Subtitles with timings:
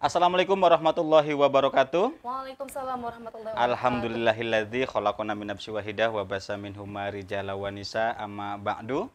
[0.00, 2.24] Assalamualaikum warahmatullahi wabarakatuh.
[2.24, 3.68] Waalaikumsalam warahmatullahi wabarakatuh.
[3.68, 9.12] Alhamdulillahilladzi khalaqana min nafsin wahidah wa basa minhuma rijalan wa nisa amma ba'du.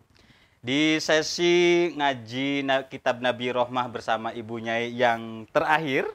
[0.61, 6.05] Di sesi ngaji kitab Nabi Rohmah bersama ibunya yang terakhir,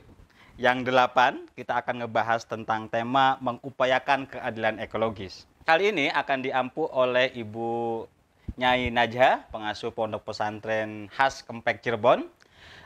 [0.54, 5.50] yang delapan, kita akan ngebahas tentang tema mengupayakan keadilan ekologis.
[5.64, 8.04] Kali ini akan diampu oleh Ibu
[8.60, 12.28] Nyai Najha, pengasuh Pondok Pesantren Khas Kempek Cirebon.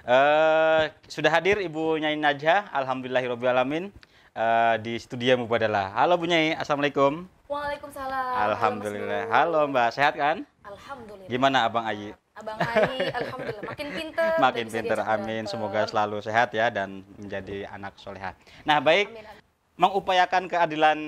[0.06, 3.90] Eh, sudah hadir Ibu Nyai Najha, alhamdulillahirobbilalamin
[4.30, 5.90] eh, di studio Mubadalah.
[5.90, 7.26] Halo Bu Nyai, assalamualaikum.
[7.50, 8.46] Waalaikumsalam.
[8.46, 9.26] Alhamdulillah.
[9.26, 9.66] Halo.
[9.74, 10.46] Mbak, sehat kan?
[10.62, 11.26] Alhamdulillah.
[11.26, 12.14] Gimana Abang Ayi?
[12.38, 14.30] Abang Ai, alhamdulillah makin pinter.
[14.46, 15.50] Makin pinter, amin.
[15.50, 18.38] Semoga selalu sehat ya dan menjadi anak soleha.
[18.62, 19.42] Nah baik, Amin, amin.
[19.74, 20.98] mengupayakan keadilan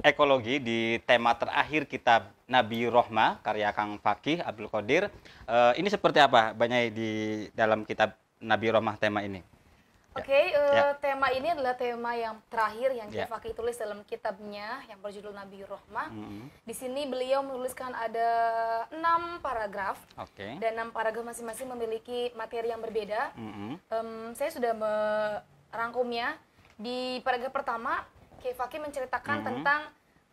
[0.00, 5.12] ekologi di tema terakhir kitab Nabi Rohmah karya Kang Fakih Abdul Qadir.
[5.46, 7.10] Eh, ini seperti apa banyak di
[7.52, 9.44] dalam kitab Nabi Rohmah tema ini?
[10.10, 10.90] Oke, eh, Ya.
[10.98, 13.22] tema ini adalah tema yang terakhir yang Ya.
[13.22, 16.10] Kiai Fakih tulis dalam kitabnya yang berjudul Nabi Rohmah.
[16.10, 16.50] Mm-mm.
[16.66, 18.28] Di sini beliau menuliskan ada
[18.90, 20.58] enam paragraf Oke.
[20.58, 23.30] dan enam paragraf masing-masing memiliki materi yang berbeda.
[23.38, 23.78] Mm-mm.
[23.86, 26.34] Em, saya sudah merangkumnya
[26.74, 28.02] di paragraf pertama
[28.40, 29.46] Kiai Fakih menceritakan Mhm.
[29.46, 29.80] tentang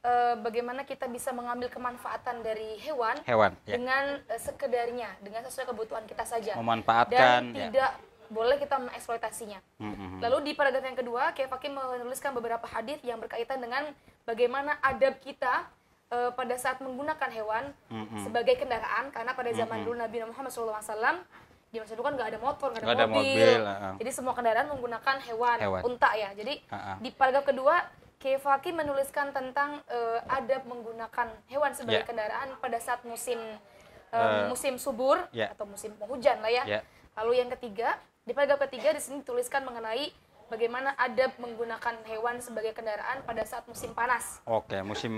[0.08, 3.76] eh, bagaimana kita bisa mengambil kemanfaatan dari hewan Hewan, ya.
[3.76, 7.68] dengan eh, sekedarnya dengan sesuai kebutuhan kita saja Memanfaatkan, dan ya.
[7.68, 7.92] tidak
[8.28, 9.60] boleh kita mengeksploitasinya.
[9.80, 10.20] Mm-mm.
[10.20, 13.88] Lalu di paragraf yang kedua, Kiai Fakih menuliskan beberapa hadis yang berkaitan dengan
[14.28, 15.64] bagaimana adab kita
[16.12, 18.28] eh, pada saat menggunakan hewan Mm-mm.
[18.28, 21.24] sebagai kendaraan karena pada zaman dulu Nabi Muhammad SAW
[21.68, 23.44] di masa dulu kan nggak ada motor, nggak ada, ada mobil.
[23.44, 23.96] mobil, ah.
[24.00, 25.82] Jadi semua kendaraan menggunakan hewan, Hewan.
[25.84, 26.32] unta ya.
[26.32, 26.96] Jadi ah.
[27.00, 27.76] di paragraf kedua
[28.18, 32.08] Kiai Fakih menuliskan tentang eh, adab menggunakan hewan sebagai Ya.
[32.08, 35.54] kendaraan pada saat musim eh, Eh, musim subur ya.
[35.54, 36.64] atau musim penghujan lah ya.
[36.66, 36.80] Ya.
[37.14, 40.10] Lalu yang ketiga, di paragraf ketiga di sini dituliskan mengenai
[40.48, 44.40] bagaimana adab menggunakan hewan sebagai kendaraan pada saat musim panas.
[44.48, 45.12] Oke, musim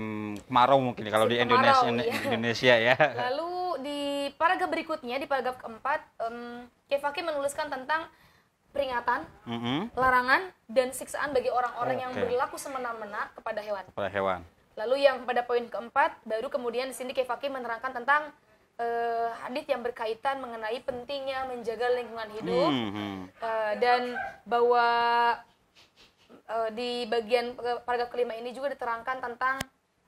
[0.44, 2.20] kemarau mungkin ya, kalau di Musim Indonesia kemarau, iya.
[2.26, 2.94] Indonesia ya.
[3.30, 3.98] Lalu di
[4.34, 8.10] paragraf berikutnya, di paragraf keempat, um, Fakih menuliskan tentang
[8.70, 9.90] peringatan, Mm-mm.
[9.98, 12.22] larangan, dan siksaan bagi orang-orang yang Oke.
[12.22, 13.84] berlaku semena-mena kepada hewan.
[13.90, 14.40] Kepada hewan.
[14.78, 18.30] Lalu yang pada poin keempat, baru kemudian di sini Kiai Fakih menerangkan tentang
[18.80, 23.12] eh, hadis yang berkaitan mengenai pentingnya menjaga lingkungan hidup Mhm.
[23.28, 24.16] Eh, dan
[24.48, 24.86] bahwa
[26.48, 27.52] eh, di bagian
[27.84, 29.56] paragraf kelima ini juga diterangkan tentang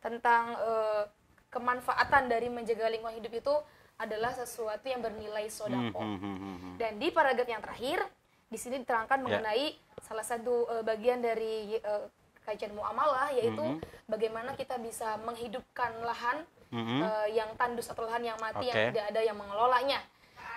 [0.00, 1.05] tentang eh,
[1.53, 3.55] kemanfaatan dari menjaga lingkungan hidup itu
[4.00, 6.00] adalah sesuatu yang bernilai sodako.
[6.00, 6.73] Mhm, mhm.
[6.81, 8.09] Dan di paragraf yang terakhir
[8.52, 9.24] di sini diterangkan Ya.
[9.24, 9.66] mengenai
[10.04, 12.04] salah satu eh, bagian dari eh,
[12.44, 13.80] kajian muamalah yaitu Mhm.
[14.04, 16.98] bagaimana kita bisa menghidupkan lahan Mhm.
[17.00, 18.88] eh, yang tandus atau lahan yang mati yang Oke.
[18.92, 20.00] tidak ada yang mengelolanya.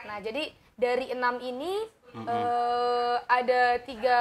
[0.06, 1.88] Nah, jadi dari enam ini
[2.24, 4.20] eh, ada tiga,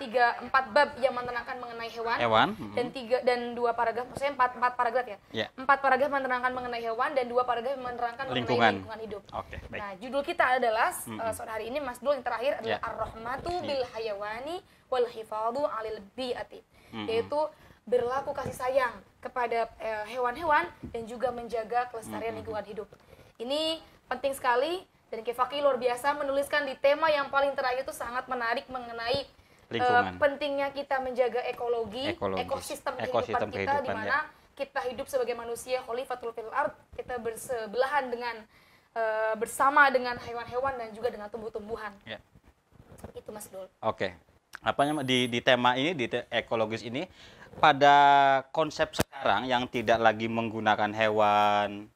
[0.00, 2.48] tiga empat bab yang menerangkan mengenai hewan, Hewan.
[2.56, 2.72] mhm.
[2.72, 5.18] dan tiga dan dua paragraf, maksudnya empat empat paragraf ya.
[5.34, 5.46] Ya.
[5.52, 8.48] Empat paragraf menerangkan mengenai hewan dan dua paragraf menerangkan Lingkungan.
[8.48, 9.22] mengenai lingkungan hidup.
[9.36, 9.80] Oke, baik.
[9.80, 12.84] Nah, judul kita adalah uh, sore hari ini Mas Dul yang terakhir adalah Ya.
[12.84, 14.56] Ar-Rahmatu bil hayawani
[14.88, 16.60] wal hifadhu 'alil bi'ati.
[16.96, 17.04] Mm-mm.
[17.04, 17.40] Yaitu
[17.88, 22.84] berlaku kasih sayang kepada eh, hewan-hewan dan juga menjaga kelestarian lingkungan hidup.
[23.40, 28.28] Ini penting sekali dan Fakih luar biasa menuliskan di tema yang paling terakhir itu sangat
[28.28, 29.24] menarik mengenai
[29.68, 30.16] Lingkungan.
[30.20, 32.44] pentingnya kita menjaga ekologi, Ekologis.
[32.44, 33.96] ekosistem kehidupan Ekosistem kita kehidupan, di ya.
[33.96, 34.18] mana
[34.58, 38.36] kita hidup sebagai manusia khalifatul fil ard, kita bersebelahan dengan
[38.96, 41.92] eh, bersama dengan hewan-hewan dan juga dengan tumbuh-tumbuhan.
[42.04, 42.18] Ya.
[43.14, 43.68] Itu Mas Dul.
[43.80, 44.16] Oke.
[44.58, 47.06] Apa namanya di di tema ini di te- ekologis ini
[47.62, 47.94] pada
[48.50, 51.86] konsep sekarang yang tidak lagi menggunakan hewan,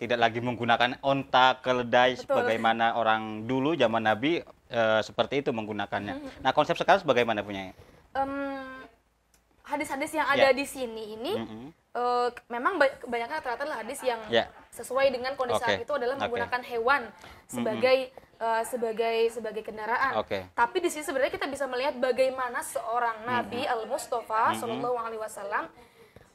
[0.00, 2.24] tidak lagi menggunakan onta, keledai Betul.
[2.24, 4.40] sebagaimana orang dulu zaman Nabi
[4.70, 6.40] eh, seperti itu menggunakannya.
[6.40, 7.76] Nah, konsep sekarang sebagaimana punya?
[8.14, 8.32] Em,
[9.62, 10.56] hadis-hadis yang ada Ya.
[10.56, 11.66] di sini ini Mhm.
[11.90, 14.48] eh, memang ba- kebanyakan rata-rata hadis yang Ya.
[14.70, 17.02] sesuai dengan kondisi saat itu adalah menggunakan hewan
[17.44, 18.08] sebagai
[18.40, 20.16] eh, sebagai sebagai kendaraan.
[20.16, 20.48] Oke.
[20.56, 24.56] Tapi di sini sebenarnya kita bisa melihat bagaimana seorang Nabi Al Mustafa Mhm.
[24.56, 25.68] Shallallahu Alaihi Wasallam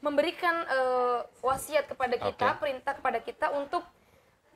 [0.05, 2.59] memberikan eh, wasiat kepada kita, Oke.
[2.61, 3.81] perintah kepada kita untuk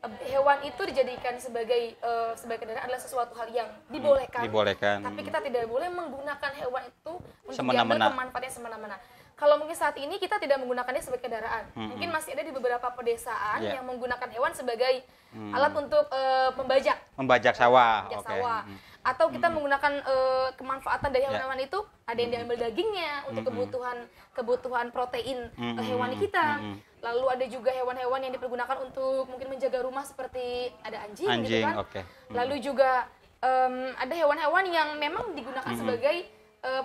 [0.06, 4.46] eh, hewan itu dijadikan sebagai eh, sebagai kendaraan adalah sesuatu hal yang dibolehkan.
[4.46, 5.02] Dibolehkan.
[5.02, 7.14] Tapi kita tidak boleh menggunakan hewan itu
[7.50, 7.98] untuk Semena-mena.
[7.98, 8.98] diambil kemanfaatnya semena-mena.
[9.40, 11.64] Kalau mungkin saat ini kita tidak menggunakannya sebagai kendaraan.
[11.74, 13.80] Mungkin masih ada di beberapa pedesaan Yeah.
[13.80, 15.00] yang menggunakan hewan sebagai
[15.32, 18.04] alat untuk eh, membajak, Membajak sawah.
[18.04, 18.30] membajak Oke.
[18.30, 18.62] sawah.
[18.68, 18.78] Mm.
[19.00, 21.28] Atau kita menggunakan eh, kemanfaatan dari Ya.
[21.32, 23.98] hewan-hewan itu, ada yang diambil dagingnya untuk kebutuhan
[24.36, 26.60] kebutuhan protein eh, hewani kita.
[27.00, 31.64] Lalu ada juga hewan-hewan yang dipergunakan untuk mungkin menjaga rumah seperti ada anjing, Anjing, gitu
[31.64, 31.76] kan.
[31.80, 32.00] oke.
[32.30, 33.08] Lalu juga
[33.40, 36.28] em, ada hewan-hewan yang memang digunakan sebagai
[36.60, 36.84] eh,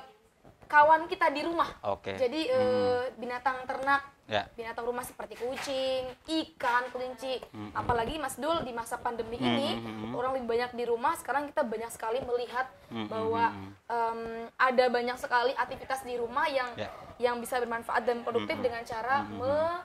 [0.65, 1.69] kawan kita di rumah.
[1.85, 2.15] Oke.
[2.15, 4.49] Jadi eh, binatang ternak, Ya.
[4.51, 7.45] binatang rumah seperti kucing, ikan, kelinci.
[7.71, 9.77] Apalagi Mas Dul di masa pandemi ini
[10.11, 11.13] orang lebih banyak di rumah.
[11.15, 12.65] Sekarang kita banyak sekali melihat
[13.07, 13.53] bahwa
[13.85, 14.21] em,
[14.51, 16.89] ada banyak sekali aktivitas di rumah yang Ya.
[17.21, 19.83] yang bisa bermanfaat dan produktif dengan cara me-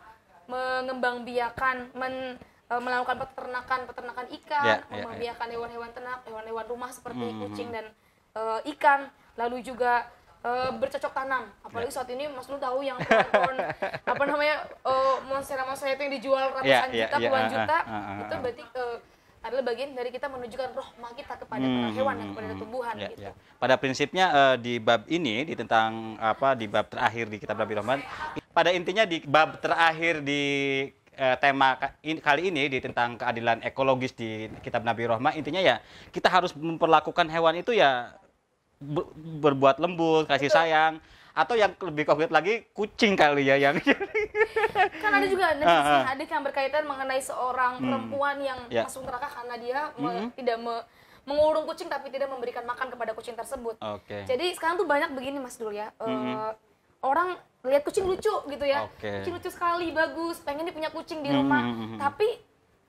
[0.49, 2.39] mengembangbiakan men
[2.69, 5.03] eh, melakukan peternakan peternakan ikan, Ya, ya, ya.
[5.03, 7.85] membiarkan hewan-hewan ternak, hewan-hewan rumah seperti kucing dan
[8.33, 10.05] eh, ikan, lalu juga
[10.39, 11.44] eh, bercocok tanam.
[11.63, 11.95] Apalagi Ya.
[12.00, 13.56] saat ini Mas Lu tahu yang pohon
[14.15, 17.51] apa namanya eh, monstera monstera itu yang dijual ratusan Ya, ya, juta, ya, puluhan ah,
[17.51, 18.39] juta, ah, ah, itu ah.
[18.39, 18.97] berarti eh,
[19.39, 22.59] adalah bagian dari kita menunjukkan rohmah kita kepada Hmm, hewan dan hmm, kepada hmm.
[22.59, 23.24] tumbuhan Ya, gitu.
[23.24, 23.31] ya.
[23.56, 27.74] Pada prinsipnya eh, di bab ini di tentang apa di bab terakhir di kitab Nabi
[27.80, 28.00] Rahman,
[28.51, 30.44] pada intinya di bab terakhir di
[31.44, 35.83] tema kali ini di tentang keadilan ekologis di kitab Nabi Rahman intinya ya
[36.15, 38.15] kita harus memperlakukan hewan itu ya
[38.79, 40.97] ber- berbuat lembut, kasih sayang
[41.29, 43.79] atau yang lebih konkret lagi kucing kali ya yang
[45.03, 46.03] kan ada juga ah.
[46.05, 48.83] hadis yang berkaitan mengenai seorang perempuan yang Ya.
[48.83, 50.83] masuk neraka karena dia me- tidak me-
[51.23, 53.77] mengurung kucing tapi tidak memberikan makan kepada kucing tersebut.
[53.77, 54.25] Oke.
[54.25, 55.93] Jadi sekarang tuh banyak begini Mas Dul ya.
[55.95, 56.51] eh,
[56.99, 57.31] Orang
[57.61, 58.83] lihat kucing lucu gitu ya.
[58.83, 59.23] Oke.
[59.23, 61.61] Kucing lucu sekali, bagus, pengen dia punya kucing di Hmm, rumah.
[61.61, 61.99] hmm, hmm, hmm.
[62.01, 62.27] Tapi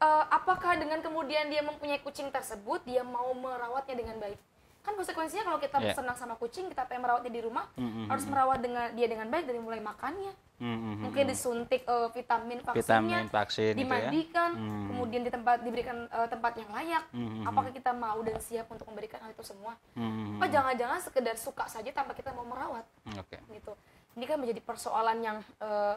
[0.01, 4.41] eh, apakah dengan kemudian dia mempunyai kucing tersebut dia mau merawatnya dengan baik?
[4.81, 5.93] Kan konsekuensinya kalau kita Ya.
[5.93, 9.27] senang sama kucing, kita pengen merawatnya di rumah, Hmm, hmm, harus merawat dengan dia dengan
[9.27, 13.73] baik dari mulai makannya, Hmm, hmm, hmm, mungkin disuntik eh, vitamin vaksinnya, Vitamin, vaksin gitu
[13.73, 13.79] ya.
[13.79, 14.87] dimandikan, Hmm.
[14.89, 17.05] kemudian di tempat diberikan eh, tempat yang layak.
[17.11, 19.77] Hmm, hmm, Apakah kita mau dan siap untuk memberikan hal itu semua?
[19.93, 22.85] Hmm, Apa jangan-jangan sekedar suka saja tanpa kita mau merawat
[23.15, 23.37] Oke.
[23.51, 23.73] gitu.
[24.11, 25.95] Ini kan menjadi persoalan yang eh,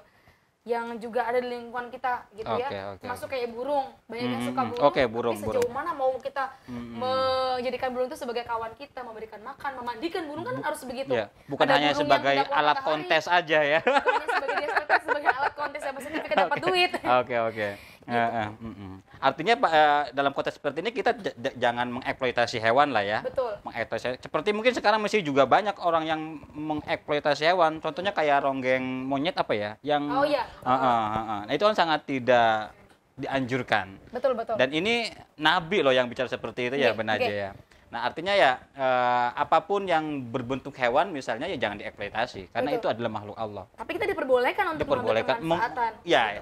[0.63, 2.95] yang juga ada di lingkungan kita gitu Oke, ya.
[2.95, 4.71] oke, Termasuk kayak burung, banyak yang Hmm, suka hmm.
[4.71, 4.85] burung.
[4.87, 5.75] Oke, burung, tapi sejauh burung.
[5.75, 10.55] mana mau kita Hmm, menjadikan burung itu sebagai kawan kita, memberikan makan, memandikan burung kan
[10.63, 11.11] harus begitu.
[11.11, 13.79] Ya, bukan Ada hanya yang sebagai alat matahari, kontes aja ya.
[13.83, 14.67] bukan hanya sebagai
[15.03, 16.91] sebagai, alat kontes yang positif kita dapat duit.
[16.95, 17.67] Oke oke.
[18.03, 18.95] Eh, eh, mm, mm.
[19.23, 21.15] Artinya Pak eh, dalam konteks seperti ini kita
[21.55, 23.19] jangan mengeksploitasi hewan lah ya.
[23.23, 23.55] Betul.
[23.63, 24.19] Mengeksploitasi.
[24.19, 26.21] Seperti mungkin sekarang masih juga banyak orang yang
[26.51, 27.79] mengeksploitasi hewan.
[27.79, 29.71] Contohnya kayak ronggeng monyet apa ya?
[29.79, 30.43] Yang Oh, iya.
[30.43, 31.41] Eh, eh, eh, eh.
[31.47, 32.75] Nah, itu kan sangat tidak
[33.13, 33.87] dianjurkan.
[34.09, 34.55] Betul betul.
[34.57, 35.07] Dan ini
[35.37, 37.25] Nabi loh yang bicara seperti itu ya Oke, benar oke.
[37.29, 37.51] aja ya.
[37.93, 42.81] Nah artinya ya eh, apa pun yang berbentuk hewan misalnya ya jangan dieksploitasi karena Betul.
[42.81, 43.69] itu adalah makhluk Allah.
[43.77, 45.61] Tapi kita diperbolehkan untuk Diperbolehkan meng-
[46.01, 46.41] ya,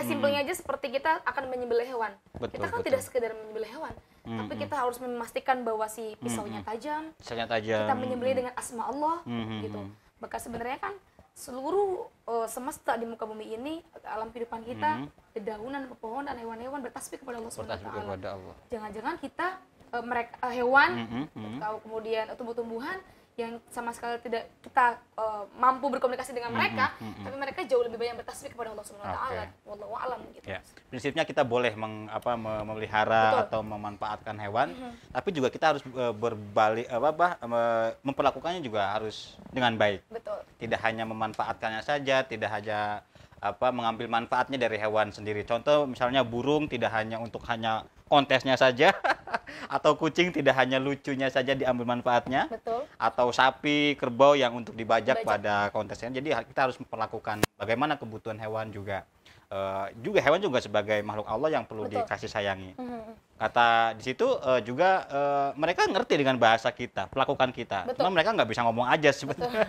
[0.00, 2.12] simpelnya aja seperti kita akan menyembelih hewan.
[2.34, 2.86] Betul, kita kan betul.
[2.88, 3.94] tidak sekedar menyembelih hewan,
[4.24, 7.84] tapi kita harus memastikan bahwa si pisaunya tajam, misalnya tajam.
[7.84, 9.80] kita menyembelih dengan asma Allah Hmm, gitu.
[9.80, 9.92] hmm.
[10.18, 10.94] Maka sebenarnya kan
[11.34, 17.42] seluruh eh, semesta di muka bumi ini, alam kehidupan kita, dedaunan, pepohonan, hewan-hewan bertasbih kepada
[17.42, 18.54] Allah Subhanahu Bertasbih kepada Allah.
[18.70, 19.46] Jangan-jangan kita
[19.92, 21.56] eh, mereka eh, hewan Mhm, mhm.
[21.60, 22.96] atau kemudian tumbuh-tumbuhan
[23.34, 28.22] yang sama sekali tidak kita eh, mampu berkomunikasi dengan mereka, tapi mereka jauh lebih banyak
[28.22, 29.44] bertasbih kepada Allah Subhanahu wa taala.
[29.66, 30.46] Wallahu a'lam gitu.
[30.46, 33.42] Ya, prinsipnya kita boleh meng, apa, me- memelihara Betul.
[33.50, 34.70] atau memanfaatkan hewan,
[35.10, 40.06] tapi juga kita harus eh, berbalik apa, apa me- memperlakukannya juga harus dengan baik.
[40.14, 40.38] Betul.
[40.62, 43.02] Tidak hanya memanfaatkannya saja, tidak hanya
[43.42, 45.42] apa mengambil manfaatnya dari hewan sendiri.
[45.42, 48.94] Contoh misalnya burung tidak hanya untuk hanya kontesnya saja
[49.74, 52.83] atau kucing tidak hanya lucunya saja diambil manfaatnya Betul.
[53.04, 55.28] Atau sapi, kerbau yang untuk dibajak Dibajak.
[55.28, 56.08] pada kontesnya.
[56.10, 59.04] Jadi kita harus memperlakukan bagaimana kebutuhan hewan juga.
[59.44, 62.00] Eh, juga hewan juga sebagai makhluk Allah yang perlu Betul.
[62.00, 62.72] dikasih sayangi.
[62.74, 63.12] Mhm.
[63.36, 67.84] Kata di situ eh, juga eh, mereka ngerti dengan bahasa kita, pelakukan kita.
[67.84, 68.00] Betul.
[68.02, 69.68] Cuma mereka nggak bisa ngomong aja sebetulnya.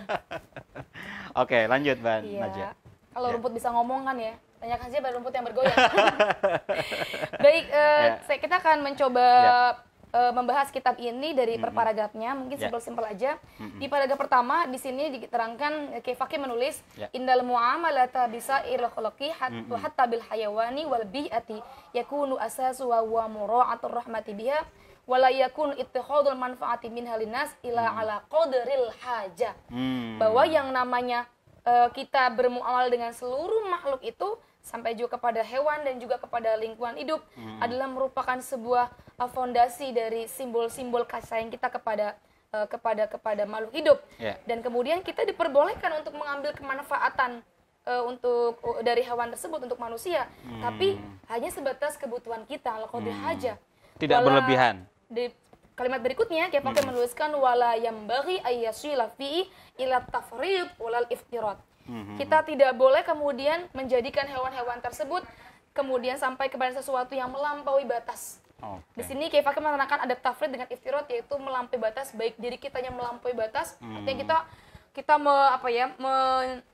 [1.42, 2.56] Oke, lanjut Ban Najwa.
[2.56, 2.68] Iya.
[3.12, 3.34] Kalau Ya.
[3.36, 4.34] rumput bisa ngomong kan ya.
[4.56, 5.76] Tanyakan saja pada rumput yang bergoyang.
[7.44, 8.12] Baik, eh, Ya.
[8.24, 9.60] saya kita akan mencoba Ya.
[10.16, 12.32] Eh, membahas kitab ini dari per paragrafnya.
[12.32, 12.62] Mungkin Ya.
[12.66, 13.36] simpel-simpel aja.
[13.76, 17.12] Di paragraf pertama di sini diterangkan eh, Kefaki menulis Ya.
[17.12, 21.60] indal muamalata bisa irkholoki hatta hatta bil hayawani wal bi'ati
[21.92, 24.64] yakunu asasu wa huwa mura'atur rahmati biha
[25.04, 30.18] wala yakun ittikhadul manfaati min halinas ila ala qadril haja Hmm.
[30.18, 31.28] bahwa yang namanya
[31.62, 36.98] eh, kita bermuamalah dengan seluruh makhluk itu sampai juga kepada hewan dan juga kepada lingkungan
[36.98, 37.22] hidup
[37.62, 38.90] adalah merupakan sebuah
[39.22, 42.18] eh, fondasi dari simbol-simbol kasih sayang kita kepada
[42.50, 43.98] eh, kepada kepada makhluk hidup.
[44.18, 44.34] Ya.
[44.42, 47.46] Dan kemudian kita diperbolehkan untuk mengambil kemanfaatan
[47.86, 50.26] eh, untuk uh, dari hewan tersebut untuk manusia,
[50.58, 50.98] tapi
[51.30, 53.54] hanya sebatas kebutuhan kita, al haja.
[53.96, 54.82] Tidak Wala- berlebihan.
[55.06, 55.30] Di
[55.78, 59.46] kalimat berikutnya, kita pakai menuliskan wala yang bagi ayyasila fi
[59.78, 61.62] ila tafrid walal iftirat.
[62.18, 65.22] Kita tidak boleh kemudian menjadikan hewan-hewan tersebut
[65.70, 68.40] kemudian sampai kepada sesuatu yang melampaui batas.
[68.64, 68.80] Oke.
[68.96, 72.88] Di sini Kiai Fakih menerangkan ada tafrid dengan iftirat yaitu melampaui batas baik diri kitanya
[72.88, 74.36] melampaui batas artinya kita
[74.96, 76.64] kita me, apa ya me-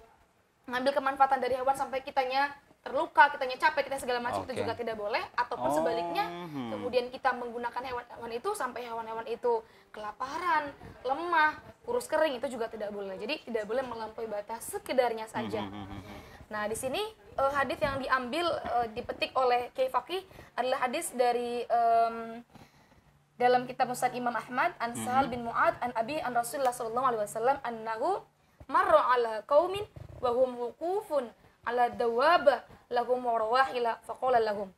[0.63, 4.51] mengambil kemanfaatan dari hewan sampai kitanya terluka, kitanya capek, kita segala macam Oke.
[4.51, 6.71] itu juga tidak boleh ataupun Oh, sebaliknya hmm.
[6.75, 9.63] kemudian kita menggunakan hewan-hewan itu sampai hewan-hewan itu
[9.95, 10.71] kelaparan,
[11.07, 13.19] lemah, kurus kering itu juga tidak boleh.
[13.19, 15.67] Jadi tidak boleh melampaui batas sekedarnya saja.
[15.67, 16.03] Hmm,
[16.53, 17.01] Nah, di sini
[17.41, 20.21] eh, hadis yang diambil eh, dipetik oleh Kiai Fakih
[20.53, 22.45] adalah hadis dari em,
[23.41, 27.25] dalam kitab Musnad Imam Ahmad an Sahal bin Mu'ad an Abi an Rasulullah sallallahu alaihi
[27.25, 28.21] wasallam annahu
[28.69, 29.83] marra ala qaumin
[30.21, 31.33] wa hum wuqufun
[31.65, 32.63] ala dawaba
[32.93, 34.69] lahum rawahila faqala lahum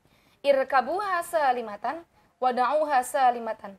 [0.46, 2.06] irkabuha salimatan
[2.38, 3.74] wa da'uha salimatan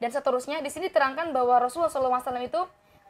[0.00, 2.60] dan seterusnya di sini diterangkan bahwa Rasulullah wasallam itu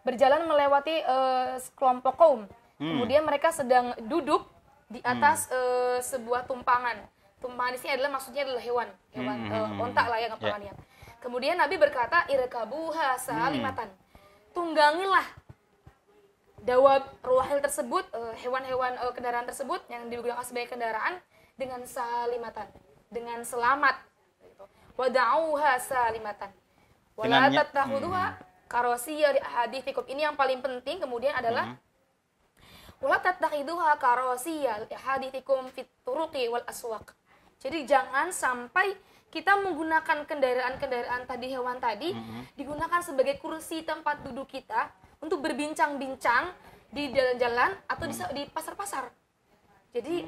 [0.03, 2.45] berjalan melewati eh, sekelompok kaum.
[2.81, 4.49] Kemudian mereka sedang duduk
[4.91, 6.99] di atas eh, sebuah tumpangan.
[7.39, 10.75] Tumpangan di sini adalah maksudnya adalah hewan hewan eh, onta lah ya gampangannya
[11.21, 13.93] kemudian Nabi berkata irkabuha salimatan.
[14.51, 15.23] Tunggangilah
[16.65, 21.21] dawab ruahil tersebut eh, hewan-hewan eh, kendaraan tersebut yang digunakan sebagai kendaraan
[21.55, 22.67] dengan salimatan
[23.13, 23.97] dengan selamat.
[24.41, 24.65] Gitu.
[24.97, 26.51] wada'uha salimatan
[27.19, 28.25] wala Dengannya- tattakhudhuha
[28.71, 31.75] karosiyya li ahadithikum ini yang paling penting kemudian adalah
[33.01, 37.17] wala tattakhiduha karosiyya li ahadithikum fit turuqi wal aswaq.
[37.61, 38.95] Jadi jangan sampai
[39.31, 42.11] kita menggunakan kendaraan-kendaraan tadi hewan tadi
[42.57, 44.91] digunakan sebagai kursi tempat duduk kita
[45.23, 46.51] untuk berbincang-bincang
[46.91, 49.07] di jalan-jalan atau di, di pasar-pasar.
[49.95, 50.27] Jadi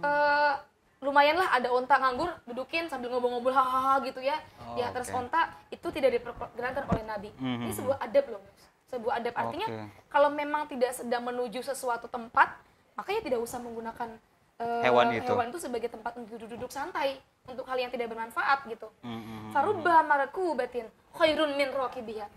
[0.00, 0.52] eh,
[0.98, 4.34] lumayanlah ada onta nganggur dudukin sambil ngobrol-ngobrol hahaha gitu ya
[4.68, 5.16] Oh, di atas oke.
[5.16, 7.30] onta itu tidak diperkenankan oleh Nabi.
[7.40, 8.42] Ini sebuah adab loh,
[8.84, 9.84] sebuah adab artinya Oke.
[10.12, 12.52] kalau memang tidak sedang menuju sesuatu tempat
[12.92, 14.12] makanya tidak usah menggunakan
[14.58, 15.24] eh, Hewan itu.
[15.24, 17.16] hewan itu sebagai tempat untuk duduk-duduk santai
[17.48, 18.92] untuk hal yang tidak bermanfaat gitu.
[19.00, 20.84] Hmm, Farubba markubatin
[21.16, 22.28] khairun min rakibiha.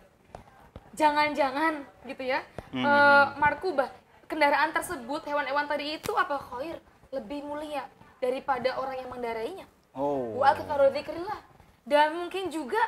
[0.91, 2.43] Jangan-jangan gitu ya.
[2.71, 3.91] Hmm, eh, markubah
[4.27, 6.79] kendaraan tersebut hewan-hewan tadi itu apa khair
[7.11, 7.83] lebih mulia
[8.21, 9.65] daripada orang yang mengendarainya.
[9.97, 10.37] Oh.
[10.37, 11.39] Wa dzikrillah.
[11.81, 12.79] Dan mungkin juga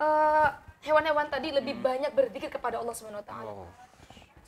[0.00, 0.48] eh,
[0.88, 3.52] hewan-hewan tadi lebih banyak berzikir kepada Allah Subhanahu wa taala.
[3.52, 3.68] Oh.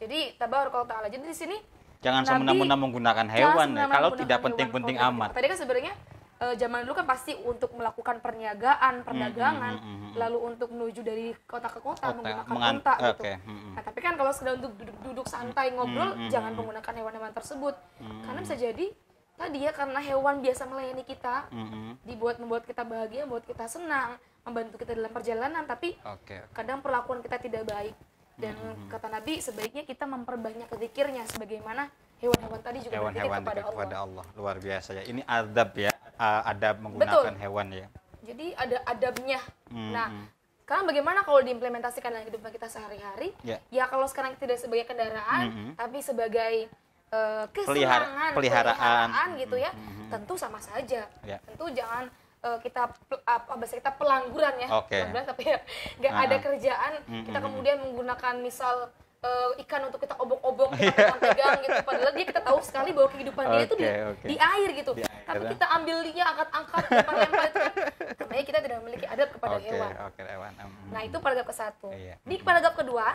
[0.00, 1.06] Jadi tabarakallahu taala.
[1.12, 1.56] Jadi di sini
[2.02, 3.86] Jangan semena-mena menggunakan hewan ya.
[3.86, 5.38] Kalau tidak penting-penting amat.
[5.38, 5.94] Tadi kan sebenarnya
[6.42, 10.12] eh, zaman dulu kan pasti untuk melakukan perniagaan, perdagangan, mm, mm, mm.
[10.18, 13.12] lalu untuk menuju dari kota ke kota Kota, menggunakan mengan- unta gitu.
[13.14, 13.72] oke, mm, mm.
[13.78, 17.74] Nah, tapi kan kalau sekedar untuk duduk-duduk santai ngobrol, jangan menggunakan hewan-hewan tersebut.
[18.02, 18.86] Karena bisa jadi
[19.34, 21.98] tadi ya karena hewan biasa melayani kita, Mm-mm.
[22.02, 26.42] dibuat membuat kita bahagia, membuat kita senang, membantu kita dalam perjalanan, tapi Oke.
[26.52, 27.94] kadang perlakuan kita tidak baik.
[28.32, 28.88] Dan Mm-hmm.
[28.88, 33.70] kata Nabi sebaiknya kita memperbanyak zikirnya sebagaimana hewan-hewan tadi juga berzikir Hewan-hewan kepada Allah.
[33.70, 34.24] kepada Allah.
[34.34, 35.02] Luar biasa ya.
[35.04, 35.92] Ini adab ya.
[36.18, 37.86] Adab menggunakan hewan ya.
[38.22, 39.40] Jadi ada adabnya.
[39.68, 40.26] Hmm, Nah, hmm.
[40.62, 43.34] sekarang bagaimana kalau diimplementasikan dalam kehidupan kita sehari-hari?
[43.42, 43.58] Ya.
[43.68, 45.68] Ya kalau sekarang tidak sebagai kendaraan, Mhm.
[45.74, 46.70] tapi sebagai
[47.12, 49.28] Pelihara- kesenangan, peliharaan.
[49.36, 50.08] gitu ya, Mhm.
[50.08, 51.04] tentu sama saja.
[51.22, 51.36] Ya.
[51.42, 52.08] Tentu jangan
[52.42, 52.90] eh, kita
[53.22, 54.98] apa bahasa kita pelangguran ya, Oke.
[54.98, 55.58] pelangguran tapi ya
[55.94, 56.42] nggak ada Ah.
[56.42, 57.24] kerjaan, Mhm.
[57.28, 58.90] kita kemudian menggunakan misal
[59.22, 61.78] eh, ikan untuk kita obok-obok, kita pegang-pegang gitu.
[61.86, 64.26] Padahal dia kita tahu sekali bahwa kehidupan dia itu di, oke.
[64.26, 64.90] di air gitu.
[64.92, 65.50] Di air, Tapi ya.
[65.54, 67.72] kita ambil dia angkat-angkat lempar-lempar itu kan.
[68.18, 69.92] Namanya kita tidak memiliki adab kepada Oke, hewan.
[70.02, 70.52] oke hewan.
[70.58, 70.90] Mm.
[70.90, 71.88] Nah, itu paragraf ke satu.
[71.94, 72.14] Iya.
[72.18, 73.06] Di paragraf kedua,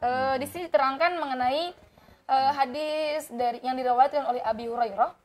[0.00, 1.62] eh, di sini diterangkan mengenai
[2.28, 5.16] eh, hadis dari yang diriwayatkan oleh Abi Hurairah.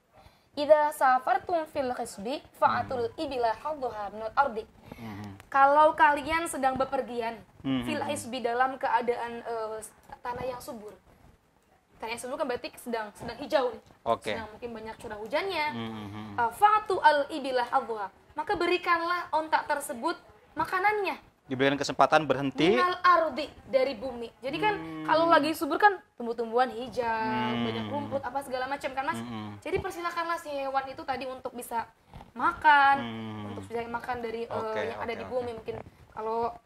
[0.53, 4.63] Idza safartum fil khisbi fa'atul ibila hadduha minal ardi.
[5.01, 5.49] Mhm.
[5.49, 7.83] Kalau kalian sedang bepergian Mhm.
[7.85, 9.81] fil hisbi dalam keadaan eh,
[10.21, 10.93] tanah yang subur.
[11.97, 13.73] Tanah yang subur kan berarti sedang sedang hijau.
[14.05, 14.29] Oke.
[14.29, 15.65] Sedang mungkin banyak curah hujannya.
[15.73, 16.25] Mhm.
[16.37, 18.07] Uh, Fatu al ibilah hadduha.
[18.37, 20.17] Maka berikanlah ontak tersebut
[20.53, 21.17] makanannya
[21.53, 22.73] Diberikan kesempatan berhenti.
[22.73, 24.25] minal ardi dari bumi.
[24.41, 25.05] Jadi kan Hmm.
[25.05, 27.05] kalau lagi subur kan tumbuh-tumbuhan hijau,
[27.61, 29.21] banyak rumput apa segala macam kan Mas.
[29.21, 29.53] Hmm.
[29.61, 31.85] Jadi persilakanlah si hewan itu tadi untuk bisa
[32.33, 33.47] makan, Hmm.
[33.53, 35.75] untuk bisa makan dari eh, Oke, yang ada oke, di bumi mungkin
[36.09, 36.57] kalau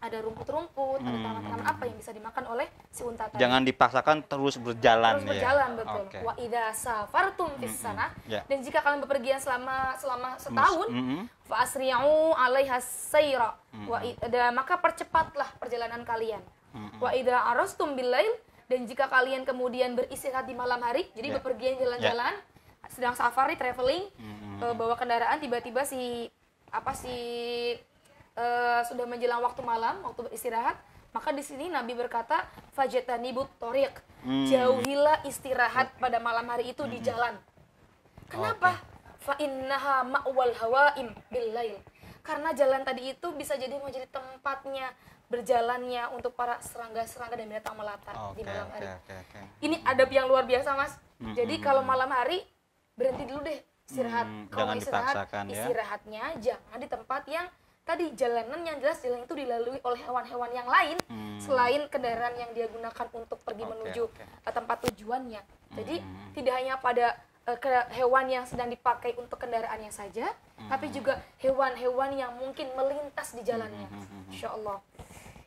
[0.00, 1.20] ada rumput-rumput, ada Hmm.
[1.20, 3.36] tanaman-tanaman apa yang bisa dimakan oleh si unta tadi.
[3.36, 5.30] Jangan dipaksakan terus berjalan Terus ya.
[5.30, 6.02] berjalan betul.
[6.02, 6.18] Oke.
[6.20, 7.84] Wa idza safartum fis Mm-mm.
[7.86, 8.40] sana Ya.
[8.42, 11.20] dan jika kalian bepergian selama selama setahun Mus- mm-mm.
[11.44, 13.52] fa asri'u 'alaiha sayra
[13.82, 14.08] wa Mm-mm.
[14.08, 16.40] i- da- maka percepatlah perjalanan kalian.
[16.72, 16.96] Mm-mm.
[16.96, 18.32] Wa idza arastum billail
[18.66, 21.34] dan jika kalian kemudian beristirahat di malam hari, jadi Ya.
[21.36, 22.34] bepergian jalan-jalan,
[22.88, 24.08] sedang safari traveling,
[24.56, 26.30] eh, bawa kendaraan tiba-tiba si
[26.70, 27.12] apa si
[28.36, 30.78] eh, sudah menjelang waktu malam, waktu beristirahat,
[31.10, 33.94] maka di sini Nabi berkata fajatanibut tariq.
[34.22, 34.46] Hmm.
[34.46, 37.34] Jauhilah istirahat pada malam hari itu di jalan.
[38.30, 38.78] Kenapa?
[39.20, 41.80] Fa innaha ma'wal hawaim billail.
[42.20, 44.92] Karena jalan tadi itu bisa jadi menjadi tempatnya
[45.30, 48.86] berjalannya untuk para serangga-serangga dan binatang melata Oke, di malam hari.
[48.98, 49.40] oke, oke.
[49.62, 50.98] Ini adab yang luar biasa, Mas.
[51.22, 51.88] Mm, Jadi mm, kalau mm.
[51.88, 52.42] malam hari
[52.98, 53.58] berhenti dulu deh
[53.90, 54.26] istirahat.
[54.26, 55.54] Hmm, kalau jangan istirahat, dipaksakan ya.
[55.54, 57.46] istirahatnya jangan di tempat yang
[57.82, 61.38] tadi jalanan yang jelas jalan itu dilalui oleh hewan-hewan yang lain Hmm.
[61.38, 64.22] selain kendaraan yang dia gunakan untuk pergi Oke, menuju oke.
[64.22, 65.42] eh, tempat tujuannya.
[65.72, 66.30] Jadi Hmm.
[66.32, 70.30] tidak hanya pada ke- hewan yang sedang dipakai untuk kendaraannya saja,
[70.62, 70.94] tapi Hmm.
[70.94, 73.88] juga hewan-hewan yang mungkin melintas di jalannya.
[73.88, 74.78] Hmm, Insya Allah.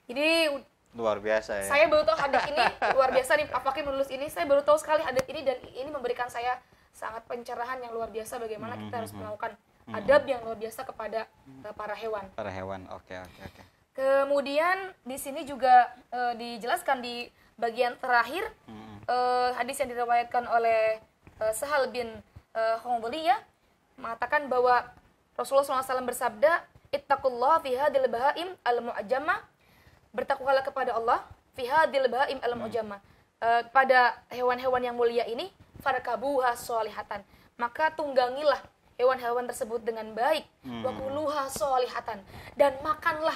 [0.03, 0.51] Ini
[0.91, 1.65] Luar biasa ya.
[1.65, 2.59] saya baru tahu hadits ini
[2.93, 5.89] luar biasa nih Pak Fakir menulis ini saya baru tahu sekali hadits ini dan ini
[5.89, 6.59] memberikan saya
[6.91, 9.57] sangat pencerahan yang luar biasa bagaimana kita harus melakukan
[9.91, 11.27] adab yang luar biasa kepada
[11.65, 12.25] eh, para hewan.
[12.37, 12.87] Para hewan.
[12.95, 13.61] Oke, oke, oke.
[13.93, 17.27] Kemudian di sini juga eh, dijelaskan di
[17.59, 19.05] bagian terakhir Mm-mm.
[19.05, 20.97] eh, hadis yang diriwayatkan oleh
[21.43, 22.09] eh, Sahal bin
[22.53, 23.37] uh, ya
[23.97, 24.89] mengatakan bahwa
[25.33, 26.61] Rasulullah SAW bersabda,
[26.93, 29.41] "Ittaqullah fi hadil bahaim al-mu'ajjama."
[30.13, 31.25] Bertakwalah kepada Allah
[31.57, 33.01] fi hadil bahaim al-mu'ajjama.
[33.41, 35.49] Eh, pada hewan-hewan yang mulia ini,
[35.81, 37.25] farkabuha solihatan.
[37.57, 38.61] Maka tunggangilah
[39.03, 40.47] hewan-hewan tersebut dengan baik.
[40.81, 42.23] Wa kuluha solihatan.
[42.55, 43.35] Dan makanlah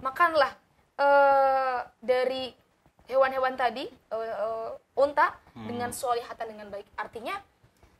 [0.00, 0.56] makanlah
[0.96, 2.56] eh, dari
[3.04, 6.88] hewan-hewan tadi eh, eh, unta dengan solihatan dengan baik.
[6.96, 7.36] Artinya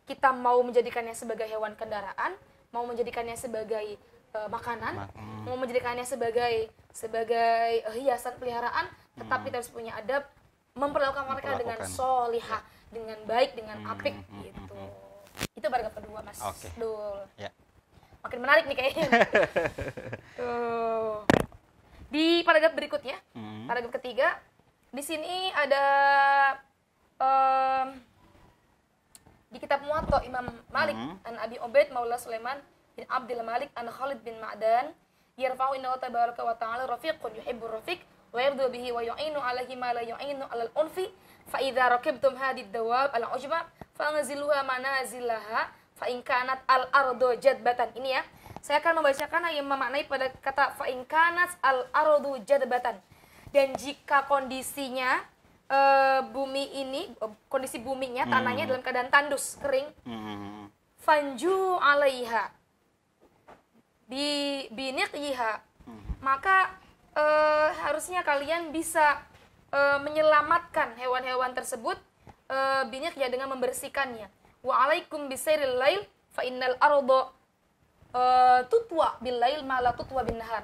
[0.09, 2.33] kita mau menjadikannya sebagai hewan kendaraan
[2.73, 4.01] mau menjadikannya sebagai
[4.33, 5.45] eh, makanan Ma- hmm.
[5.45, 8.89] mau menjadikannya sebagai sebagai eh, hiasan peliharaan
[9.21, 10.25] tetapi kita harus punya adab
[10.73, 14.73] memperlakukan mereka dengan solihah dengan baik dengan Hmm, apik hmm, gitu.
[14.73, 14.93] Hmm,
[15.53, 16.69] itu paragraf kedua mas Oke.
[16.75, 17.19] Dul.
[17.37, 17.51] Ya.
[18.19, 19.07] makin menarik nih kayaknya
[20.39, 21.23] Tuh.
[22.09, 23.67] Di paragraf berikutnya, Mm.
[23.67, 24.41] paragraf ketiga,
[24.89, 25.85] di sini ada
[27.15, 27.89] em,
[29.49, 31.15] di kitab Muwatta Imam Malik Mhm.
[31.23, 32.57] an Abi Ubaid Maula Sulaiman
[32.95, 34.91] bin Abdul Malik an Khalid bin Ma'dan
[35.37, 38.01] yarfa'u inna tabaraka wa ta'ala rafiqun yuhibbur rafiq
[38.33, 41.07] wa yardu bihi wa yu'inu alaihi ma la yu'inu alal unfi.
[41.49, 43.65] Fa idza rakibtum hadid dawab al ujma
[43.97, 47.89] fanziluha manazilaha fa in kanat al ardu jadbatan.
[47.97, 48.23] Ini ya.
[48.61, 53.01] Saya akan membacakan yang memaknai pada kata fa in kanat al ardu jadbatan.
[53.49, 55.25] Dan jika kondisinya
[55.69, 57.13] eh, bumi ini
[57.49, 60.69] kondisi buminya tanahnya dalam keadaan tandus kering Mm.
[61.01, 62.53] fanju alaiha
[64.09, 65.61] bi biniqiha
[66.25, 66.73] maka
[67.19, 69.19] eh, harusnya kalian bisa
[69.75, 71.99] eh, menyelamatkan hewan-hewan tersebut
[72.47, 74.31] eh, biniqya dengan membersihkannya
[74.63, 76.01] wa alaikum bisairil lail
[76.31, 77.21] fa innal arda
[78.15, 80.63] eh, tutwa bil lail ma la tutwa bin nahar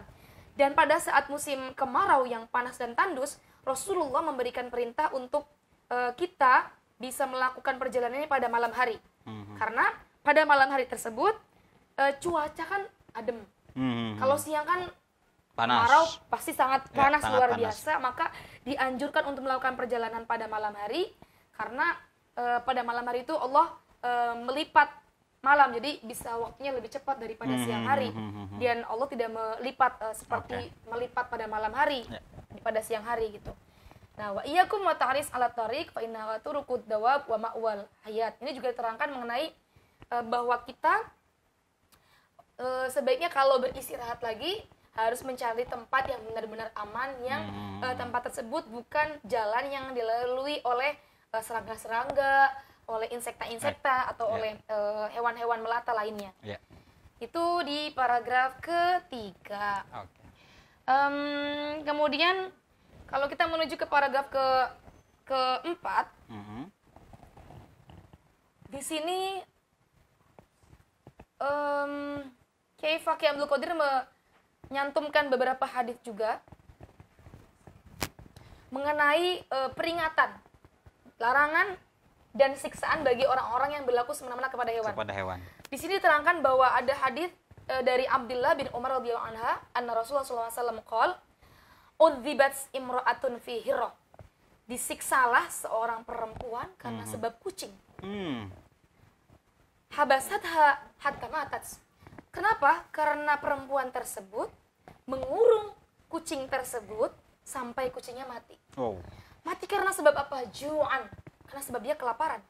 [0.54, 5.44] dan pada saat musim kemarau yang panas dan tandus Rasulullah memberikan perintah untuk
[5.90, 9.56] eh, kita bisa melakukan perjalanannya pada malam hari Mhm.
[9.56, 9.88] karena
[10.20, 11.32] pada malam hari tersebut
[11.96, 12.82] eh, cuaca kan
[13.16, 13.40] adem.
[13.72, 14.20] Mhm.
[14.20, 14.84] Kalau siang kan
[15.54, 15.86] panas.
[15.86, 17.60] kemarau pasti sangat Ya, panas sangat luar panas.
[17.62, 18.26] biasa, maka
[18.62, 21.08] dianjurkan untuk melakukan perjalanan pada malam hari
[21.52, 21.94] karena
[22.34, 24.90] eh, pada malam hari itu Allah eh, melipat
[25.40, 28.08] malam jadi bisa waktunya lebih cepat daripada Hmm, siang hari.
[28.08, 28.58] hmm, hmm, hmm.
[28.58, 32.18] Dan Allah tidak melipat eh, seperti melipat pada malam hari Ya.
[32.58, 33.52] pada siang hari gitu.
[34.14, 36.00] Nah, wa iyyakum wa ta'ris ala tariq fa
[36.38, 38.38] turuqud dawab wa ma'wal hayat.
[38.38, 39.52] Ini juga diterangkan mengenai
[40.08, 41.02] eh, bahwa kita
[42.56, 44.62] eh, sebaiknya kalau beristirahat lagi
[44.94, 47.82] harus mencari tempat yang benar-benar aman yang Hmm.
[47.82, 50.94] eh, tempat tersebut bukan jalan yang dilalui oleh
[51.34, 52.54] eh, serangga-serangga,
[52.86, 54.34] oleh insekta-insekta atau Ya.
[54.38, 56.30] oleh eh, hewan-hewan melata lainnya.
[56.40, 56.62] Ya.
[57.18, 59.82] Itu di paragraf ketiga.
[59.98, 60.22] Oke.
[60.84, 61.16] Em,
[61.82, 62.54] kemudian
[63.10, 64.46] kalau kita menuju ke paragraf ke
[65.24, 66.70] keempat, Mhm.
[68.68, 69.40] di sini
[71.40, 71.92] em
[72.76, 73.72] Kiai Fakih Abdul Qadir
[74.68, 76.40] menyantumkan beberapa hadis juga
[78.74, 80.34] mengenai eh, peringatan,
[81.22, 81.78] larangan
[82.34, 84.90] dan siksaan bagi orang-orang yang berlaku semena-mena kepada hewan.
[84.90, 85.38] Kepada hewan.
[85.70, 87.30] Di sini diterangkan bahwa ada hadis
[87.70, 91.14] eh, dari Abdullah bin Umar radhiyallahu anha, anna Rasulullah SAW qol,
[91.94, 93.94] Udzibat imra'atun fi hirah.
[94.66, 97.70] Disiksalah seorang perempuan karena sebab kucing.
[98.02, 98.50] Hmm.
[99.94, 101.78] Habasatha hatta matat.
[102.34, 102.82] Kenapa?
[102.90, 104.50] Karena perempuan tersebut
[105.06, 105.70] mengurung
[106.10, 107.14] kucing tersebut
[107.46, 108.58] sampai kucingnya mati.
[108.74, 108.98] Oh.
[109.46, 110.42] Mati karena sebab apa?
[110.50, 111.06] Ju'an.
[111.46, 112.42] Karena sebab dia kelaparan.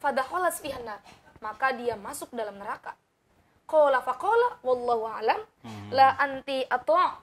[0.00, 0.96] Fadakhalas fihanna.
[1.44, 2.96] Maka dia masuk dalam neraka.
[3.68, 5.40] Qala faqala wallahu alam
[5.88, 7.16] la anti atwa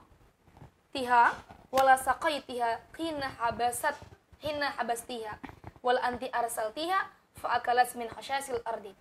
[0.90, 1.38] tiha
[1.70, 3.94] wala saqaitiha hina habasat
[4.42, 5.38] hina habastiha
[5.86, 6.98] wala anti arsaltiha
[7.38, 8.94] fa akalas min hasyasil ardi.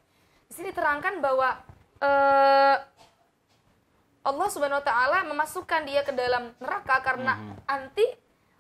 [0.49, 1.57] Di sini terangkan bahwa
[2.00, 2.76] eh,
[4.20, 8.04] Allah Subhanahu wa taala memasukkan dia ke dalam neraka karena anti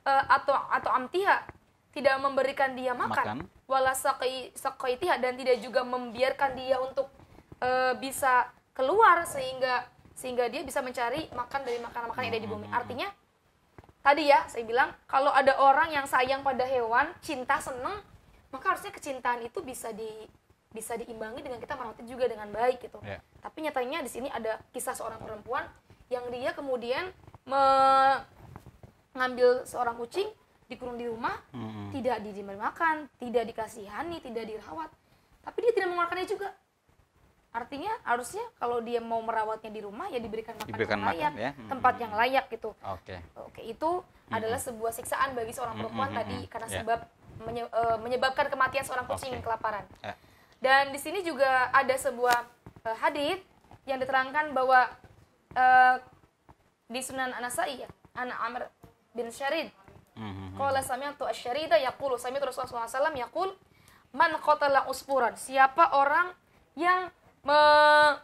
[0.04, 1.60] eh, atau atau amtiha.
[1.90, 3.66] Tidak memberikan dia makan, Makan.
[3.66, 5.18] wala saqai saqaitiha.
[5.18, 7.10] Dan tidak juga membiarkan dia untuk
[7.58, 12.66] eh, bisa keluar sehingga sehingga dia bisa mencari makan dari makanan-makanan yang ada di bumi.
[12.70, 13.08] Artinya
[14.00, 18.00] tadi ya saya bilang kalau ada orang yang sayang pada hewan, cinta, seneng,
[18.52, 20.28] maka harusnya kecintaan itu bisa di
[20.70, 23.02] bisa diimbangi dengan kita merawatnya juga dengan baik gitu.
[23.02, 23.18] Ya.
[23.42, 25.66] Tapi nyatanya di sini ada kisah seorang perempuan
[26.06, 27.10] yang dia kemudian
[29.10, 30.30] mengambil seorang kucing
[30.66, 31.90] dikurung di rumah, Hmm.
[31.90, 34.86] tidak diberi makan, tidak dikasihani, tidak dirawat.
[35.42, 36.54] Tapi dia tidak mengeluarkannya juga.
[37.50, 41.32] Artinya harusnya kalau dia mau merawatnya di rumah ya diberikan makan Diberikan yang makan, layak,
[41.34, 41.50] ya.
[41.50, 41.66] Hmm.
[41.66, 42.70] tempat yang layak gitu.
[42.86, 43.18] Oke.
[43.42, 43.90] Oke, itu
[44.30, 46.78] adalah sebuah siksaan bagi seorang perempuan mm, tadi karena ya.
[46.78, 46.98] sebab
[47.42, 49.42] menye- eh, menyebabkan kematian seorang kucing Oke.
[49.42, 49.82] kelaparan.
[49.98, 50.14] Ya.
[50.60, 52.36] Dan di sini juga ada sebuah
[52.84, 53.40] eh, hadith
[53.84, 54.86] yang diterangkan bahwa
[55.52, 55.96] eh,
[56.86, 58.68] di Sunan Anasai ya, Amr
[59.12, 59.72] bin Syarid.
[60.20, 60.58] Mhm.
[60.58, 63.48] Qala sami'tu asy-syarida yaqulu sami'tu Rasulullah SAW yaqul
[64.12, 65.32] man qatala usfuran.
[65.32, 66.34] Siapa orang
[66.76, 67.08] yang
[67.40, 68.18] me-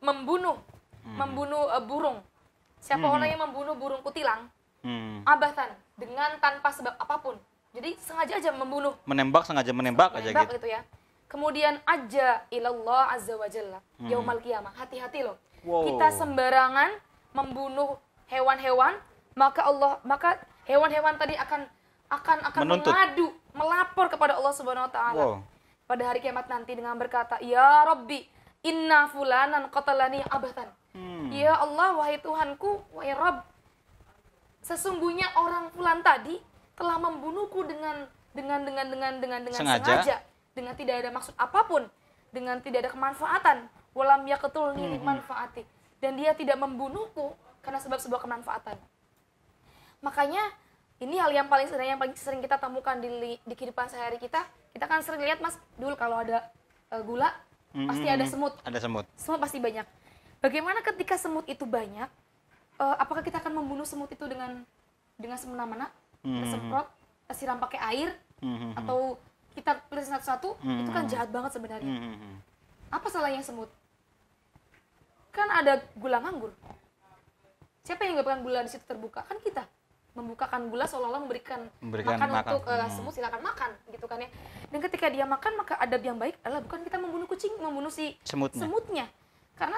[0.00, 0.56] membunuh
[1.04, 2.18] membunuh eh, burung.
[2.80, 4.48] Siapa orang yang membunuh burung kutilang
[4.80, 5.26] Hmm.
[5.26, 5.66] abatan
[5.98, 7.34] dengan tanpa sebab apa pun.
[7.74, 10.62] Jadi sengaja aja membunuh Menembak sengaja menembak, aja menembak gitu.
[10.62, 10.80] gitu ya.
[11.26, 14.72] Kemudian aja ilallah azza wa jalla yaumal qiyamah.
[14.78, 15.36] Hati-hati loh.
[15.62, 15.66] Hmm.
[15.66, 15.82] Wow.
[15.90, 16.90] Kita sembarangan
[17.34, 17.98] membunuh
[18.30, 18.94] hewan-hewan,
[19.34, 20.38] maka Allah maka
[20.70, 21.66] hewan-hewan tadi akan
[22.06, 22.94] akan akan Menuntut.
[22.94, 25.24] mengadu, melapor kepada Allah Subhanahu wa taala.
[25.26, 25.36] Wow.
[25.86, 28.22] Pada hari kiamat nanti dengan berkata, "Ya Rabbi,
[28.62, 31.34] inna fulanan qatalani abatan." Hmm.
[31.34, 33.42] Ya Allah, wahai Tuhanku, wahai Rabb,
[34.62, 36.38] sesungguhnya orang fulan tadi
[36.78, 39.82] telah membunuhku dengan dengan dengan dengan dengan dengan Sengaja.
[39.82, 40.16] sengaja,
[40.56, 41.84] dengan tidak ada maksud apa pun,
[42.32, 45.62] dengan tidak ada kemanfaatan, walam yaqtulni Hmm, li manfaati
[46.00, 48.80] dan dia tidak membunuhku karena sebab sebuah kemanfaatan.
[50.00, 50.40] Makanya
[50.96, 54.48] ini hal yang paling sering yang paling sering kita temukan di di kehidupan sehari kita.
[54.72, 56.48] Kita kan sering lihat Mas, dulu kalau ada
[56.88, 57.28] eh, gula
[57.76, 58.32] pasti ada Mhm.
[58.32, 59.04] semut Ada semut.
[59.20, 59.84] semut pasti banyak.
[60.40, 62.08] Bagaimana ketika semut itu banyak?
[62.76, 64.64] eh, apakah kita akan membunuh semut itu dengan
[65.16, 65.88] dengan semena-mena?
[66.20, 66.44] Mhm.
[66.48, 66.86] semprot,
[67.32, 68.08] siram pakai air,
[68.42, 68.76] Mhm.
[68.76, 69.14] atau
[69.56, 70.48] kita pilih satu-satu?
[70.60, 71.10] Itu kan Mhm.
[71.10, 71.88] jahat banget sebenarnya.
[71.88, 72.36] Mhm.
[72.92, 73.72] Apa salahnya semut?
[75.32, 76.52] Kan ada gula nganggur.
[77.82, 79.22] Siapa yang menyebabkan gula di situ terbuka?
[79.22, 79.64] Kan kita
[80.12, 82.50] membukakan gula seolah-olah memberikan, Memberikan makan, makan.
[82.50, 82.88] untuk Hmm.
[82.90, 84.28] semut silakan makan gitu kan ya.
[84.66, 88.16] Dan ketika dia makan maka adab yang baik adalah bukan kita membunuh kucing, membunuh si
[88.22, 88.60] Semutnya.
[88.60, 89.06] semutnya.
[89.54, 89.76] Karena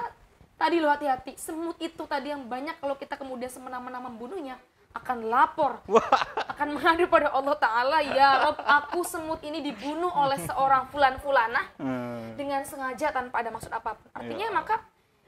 [0.55, 4.55] tadi lo hati-hati, semut itu tadi yang banyak kalau kita kemudian semena-mena membunuhnya
[4.89, 5.85] akan lapor,
[6.49, 11.61] akan mengadu pada Allah Taala, ya Rob, aku semut ini dibunuh oleh seorang fulan fulanah
[11.77, 12.33] Hmm.
[12.33, 14.09] dengan sengaja tanpa ada maksud apa pun.
[14.11, 14.53] Artinya Ya.
[14.53, 14.75] maka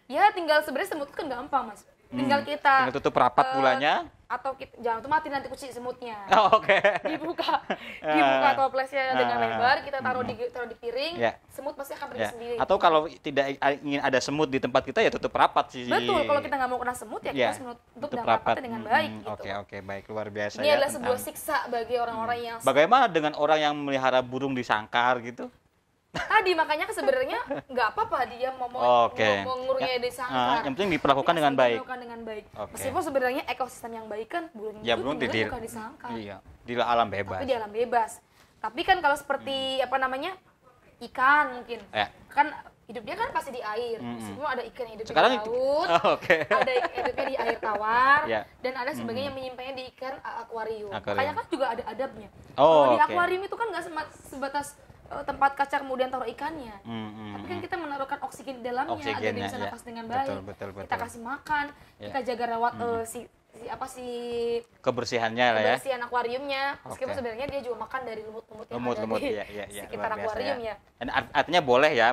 [0.09, 1.85] ya tinggal sebenarnya semut itu kan gampang mas.
[2.11, 3.93] Tinggal kita Tinggal tutup rapat eh, gulanya.
[4.27, 6.15] atau kita, jangan tuh mati nanti kucing semutnya.
[6.33, 6.79] Oh, Oke.
[7.03, 7.59] Dibuka,
[8.15, 9.43] dibuka toplesnya dengan Ah.
[9.45, 11.35] lebar, kita taruh di taruh di piring, Ya.
[11.47, 12.29] semut pasti akan pergi Ya.
[12.29, 12.55] sendiri.
[12.55, 13.45] Atau kalau tidak
[13.81, 15.83] ingin ada semut di tempat kita ya tutup rapat sih.
[15.85, 18.81] Betul, kalau kita nggak mau kena semut ya, Ya, kita semut tutup dengan rapatnya dengan
[18.81, 19.31] Mm, baik mm, gitu.
[19.33, 20.73] Oke oke baik luar biasa Ini ya.
[20.73, 25.19] adalah sebuah tentang- siksa bagi orang-orang yang Bagaimana dengan orang yang melihara burung di sangkar
[25.21, 25.51] gitu?
[26.11, 29.07] Tadi makanya sebenarnya nggak apa-apa dia mau mau
[29.63, 30.55] ngurungnya di Ah, sangkar.
[30.61, 31.77] yang penting diperlakukan dengan baik.
[31.79, 32.43] Dilakukan dengan baik.
[32.53, 32.71] Oke.
[32.75, 36.37] Meskipun sebenarnya ekosistem yang baik kan burung Ya itu belum di bukan di sangkar, Iya,
[36.67, 37.39] di alam bebas.
[37.39, 38.11] tapi di alam bebas.
[38.61, 40.35] Tapi kan kalau seperti apa namanya
[41.01, 42.13] ikan mungkin, Ya.
[42.29, 42.53] kan
[42.85, 43.97] hidupnya kan pasti di air.
[43.97, 44.19] Mm-mm.
[44.19, 46.37] Meskipun ada ikan yang hidup Sekarang di laut, Oh, Oke.
[46.43, 48.41] ada ikan hidupnya di air tawar, Ya.
[48.59, 50.91] dan ada sebagian yang menyimpannya di ikan uh, akuarium.
[50.91, 52.27] Makanya kan juga ada adabnya.
[52.53, 53.83] Oh, Kalau di akuarium itu kan nggak
[54.27, 54.90] sebatas uh,
[55.21, 56.75] tempat kaca kemudian taruh ikannya.
[56.81, 57.63] Mm, mm, Tapi kan mm.
[57.67, 59.63] kita menaruhkan oksigen di dalamnya agar dia bisa ya.
[59.67, 60.47] nafas dengan Betul, baik.
[60.47, 61.03] betul, Kita betul.
[61.03, 61.65] kasih makan,
[61.99, 62.05] Ya.
[62.09, 63.19] kita jaga rawat uh, si
[63.51, 64.07] si apa si
[64.79, 65.75] Kebersihannya lah ya.
[65.75, 69.65] kebersihan akuariumnya meskipun sebenarnya dia juga makan dari lumut-lumut yang Lumut-lumut ada di ya, ya,
[69.67, 70.71] ya, sekitar biasa akuarium ya.
[70.71, 70.75] ya.
[71.03, 72.07] Dan art- artinya boleh ya,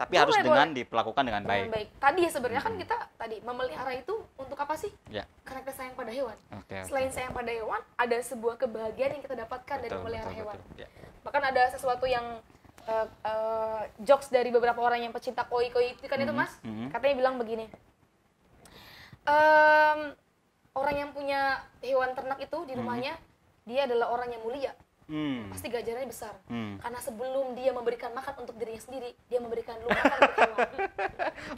[0.00, 0.78] tapi harus Boleh, dengan boleh.
[0.80, 1.60] diperlakukan dengan baik.
[1.60, 1.88] Dengan baik.
[2.00, 4.90] Tadi ya sebenarnya kan kita tadi memelihara itu untuk apa sih?
[5.12, 5.28] Ya.
[5.44, 6.36] Karena kita sayang pada hewan.
[6.56, 6.76] Oke.
[6.88, 10.54] Selain sayang pada hewan, ada sebuah kebahagiaan yang kita dapatkan dari Betul, memelihara betul, hewan.
[10.56, 10.80] betul.
[10.80, 10.88] Ya.
[11.28, 12.40] Bahkan ada sesuatu yang
[12.88, 16.88] eh, eh, jokes dari beberapa orang yang pecinta koi-koi itu kan itu Mhm, mas, mhm.
[16.88, 17.68] katanya bilang begini,
[19.28, 20.16] "Em,
[20.72, 23.20] orang yang punya hewan ternak itu di rumahnya,
[23.68, 24.72] dia adalah orang yang mulia,
[25.08, 25.48] Hmm.
[25.48, 26.36] pasti gajarannya besar.
[26.46, 26.76] Hmm.
[26.76, 30.68] Karena sebelum dia memberikan makan untuk dirinya sendiri, dia memberikan dulu makan untuk.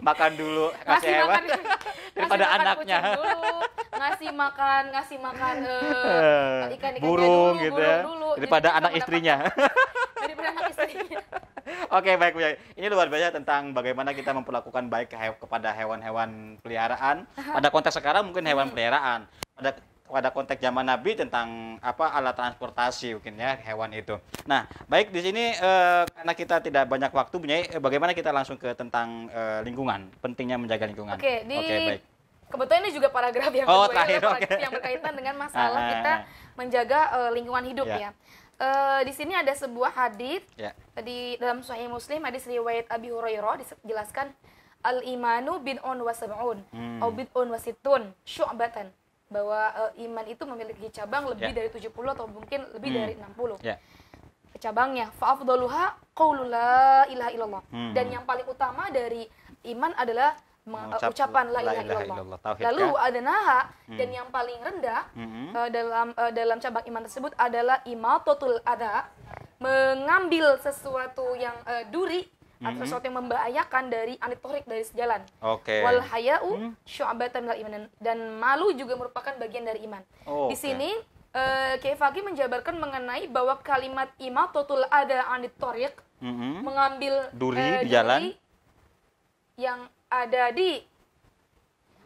[0.01, 1.61] Makan dulu kasih hewan makan
[2.15, 2.99] daripada ngasih anaknya.
[3.11, 3.55] dulu,
[3.91, 7.27] ngasih makan ngasih makan eh, ikan-ikannya burung
[7.59, 7.99] dulu, gitu burung ya.
[8.07, 8.29] dulu.
[8.39, 9.37] Daripada anak istrinya.
[10.15, 11.21] daripada anak istrinya.
[11.91, 12.41] Oke baik Bu.
[12.79, 17.27] Ini luar biasa tentang bagaimana kita memperlakukan baik ke- kepada hewan-hewan peliharaan.
[17.35, 19.27] Pada konteks sekarang mungkin hewan peliharaan.
[19.59, 19.75] Pada
[20.11, 24.19] pada konteks zaman Nabi tentang apa alat transportasi mungkin ya hewan itu.
[24.45, 28.59] Nah baik di sini eh, karena kita tidak banyak waktu Yai, eh, bagaimana kita langsung
[28.59, 31.15] ke tentang eh, lingkungan, pentingnya menjaga lingkungan.
[31.15, 32.03] Oke, di baik.
[32.51, 34.65] Kebetulan ini juga paragraf yang Oh, kedua, terakhir, adalah paragraf oke.
[34.67, 36.19] yang berkaitan dengan masalah Ah, ah, kita ah.
[36.59, 37.99] menjaga eh, lingkungan hidup Ya.
[37.99, 38.11] ya.
[38.61, 40.75] Eh, di sini ada sebuah hadis Ya.
[40.99, 44.35] di dalam Sahih Muslim hadis riwayat Abi Hurairah dijelaskan
[44.83, 46.99] al imanu bid'un wa sab'un Hmm.
[47.01, 48.91] au bid'un wa sittun syu'batan
[49.31, 51.57] bahwa eh, iman itu memiliki cabang lebih Ya.
[51.57, 52.99] dari 70 atau mungkin lebih Hmm.
[53.01, 53.79] dari 60 Ya.
[54.59, 57.95] cabangnya fa'afdaluha qaulu la ilaha illallah Hmm.
[57.95, 59.25] dan yang paling utama dari
[59.67, 62.39] iman adalah meng- Mengucap ucapan la la ilaha illallah, illallah.
[62.43, 63.01] Tauhid, lalu ya?
[63.01, 65.45] ada naha dan yang paling rendah Mhm.
[65.53, 69.09] eh, dalam eh, dalam cabang iman tersebut adalah imatatul ada
[69.59, 72.27] mengambil sesuatu yang eh, duri
[72.61, 72.85] atau Mhm.
[72.85, 75.81] sesuatu yang membahayakan dari anitorik dari sejalan Oke.
[75.81, 76.73] wal haya'u Hmm.
[76.85, 80.05] syu'batan minal iman dan malu juga merupakan bagian dari iman.
[80.25, 80.61] Oh, Di oke.
[80.61, 80.93] sini
[81.31, 86.61] eh Kiai Fakih menjabarkan mengenai bahwa kalimat imatatul ada anit tariq Mhm.
[86.61, 88.21] mengambil Duri eh, di jalan.
[89.57, 90.85] yang ada di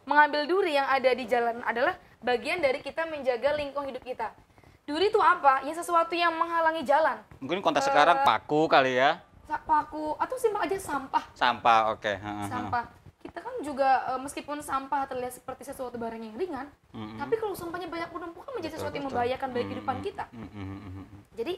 [0.04, 4.28] mengambil duri yang ada di jalan adalah bagian dari kita menjaga lingkungan hidup kita.
[4.84, 5.64] Duri itu apa?
[5.64, 7.16] Ya sesuatu yang menghalangi jalan.
[7.40, 9.24] Mungkin konteks sekarang Eh, paku kali ya.
[9.46, 11.24] Paku atau simpel aja sampah.
[11.32, 12.06] Sampah, oke.
[12.06, 12.48] Heeh, heeh.
[12.48, 12.84] Sampah.
[13.18, 17.16] Kita kan juga eh, meskipun sampah terlihat seperti sesuatu barang yang ringan, Mhm.
[17.16, 20.24] tapi kalau sampahnya banyak menumpuk kan menjadi sesuatu yang membahayakan bagi kehidupan kita.
[20.30, 21.04] mhm, mhm, mhm.
[21.34, 21.54] Jadi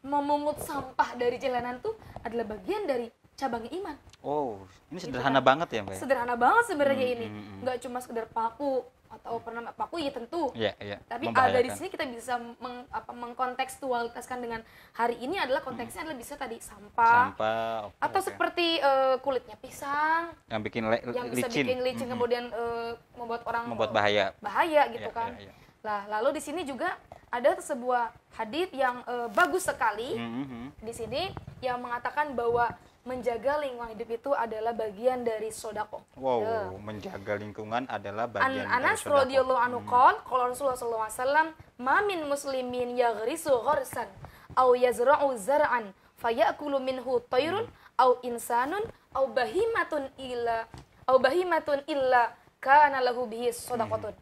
[0.00, 3.96] memungut sampah dari jalanan tuh adalah bagian dari cabang iman.
[4.20, 5.46] Oh, ini Gitu sederhana kan.
[5.46, 5.92] banget ya, Mbak?
[5.92, 5.98] ya?
[5.98, 7.26] Sederhana banget sebenarnya Hmm, ini.
[7.60, 10.54] Nggak cuma sekedar paku atau pernah paku ya tentu.
[10.54, 11.02] Iya, iya.
[11.02, 14.60] Tapi ada di sini kita bisa meng, apa, mengkontekstualitaskan dengan
[14.94, 18.26] hari ini adalah konteksnya adalah bisa tadi sampah, sampah oke, atau oke.
[18.30, 22.12] seperti eh, kulitnya pisang yang bikin le- yang bisa licin, bikin licin Mhm.
[22.14, 24.30] kemudian eh, membuat orang membuat bahaya.
[24.38, 25.30] bahaya gitu Iya, kan.
[25.36, 25.52] iya, iya.
[25.80, 26.94] Lah, lalu di sini juga
[27.30, 30.64] ada sebuah hadis yang eh, bagus sekali Mhm, mhm.
[30.80, 31.22] di sini
[31.58, 32.70] yang mengatakan bahwa
[33.00, 36.04] menjaga lingkungan hidup itu adalah bagian dari sodako.
[36.20, 36.60] Wow, Ya.
[36.76, 39.18] menjaga lingkungan adalah An bagian dari Anas sedekah.
[39.24, 41.46] radhiyallahu anhu qol qala Rasulullah sallallahu alaihi wasallam
[41.80, 44.04] ma min muslimin yaghrisu gharsan
[44.52, 47.64] aw yazra'u zar'an fayakulu minhu tayrun
[47.96, 48.84] aw insanun
[49.16, 50.68] aw bahimatun illa
[51.08, 54.12] aw bahimatun illa kana lahu bihi shadaqatun.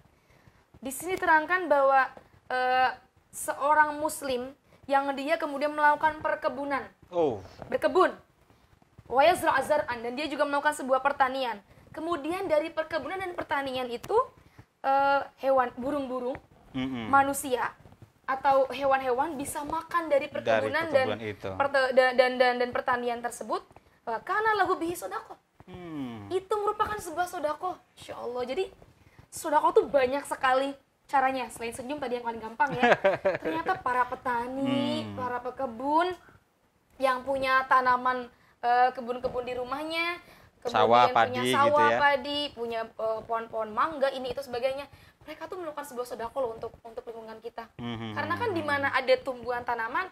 [0.78, 2.06] Di sini terangkan bahwa
[2.46, 2.94] eh,
[3.34, 4.54] seorang muslim
[4.86, 8.14] yang dia kemudian melakukan perkebunan, Oh, berkebun
[9.08, 11.58] wayazra azar'an dan dia juga melakukan sebuah pertanian.
[11.90, 14.14] Kemudian dari perkebunan dan pertanian itu
[14.84, 16.36] eh, hewan burung-burung,
[16.76, 17.08] mhm.
[17.10, 17.72] manusia
[18.28, 21.48] atau hewan-hewan bisa makan dari perkebunan, perkebunan dan, itu.
[21.56, 23.64] perte- da- dan dan dan pertanian tersebut
[24.06, 25.34] eh, karena lahu bihi sodako.
[25.64, 26.28] Hmm.
[26.28, 27.76] Itu merupakan sebuah sodako.
[27.96, 28.44] Insya Allah.
[28.44, 28.64] Jadi
[29.28, 30.72] sodako tuh banyak sekali
[31.04, 31.48] caranya.
[31.48, 32.92] Selain senyum tadi yang paling gampang ya.
[33.44, 35.16] Ternyata para petani, Hmm.
[35.16, 36.12] para pekebun
[37.00, 38.28] yang punya tanaman
[38.60, 40.18] eh, kebun-kebun di rumahnya,
[40.60, 41.98] kemudian Sawah, punya padi gitu sawah, ya.
[41.98, 44.86] padi, punya eh, pohon-pohon mangga, ini itu sebagainya.
[45.22, 47.68] Mereka tuh melakukan sebuah sodako loh untuk untuk lingkungan kita.
[47.76, 48.16] Mhm.
[48.16, 50.08] Karena kan di mana ada tumbuhan tanaman,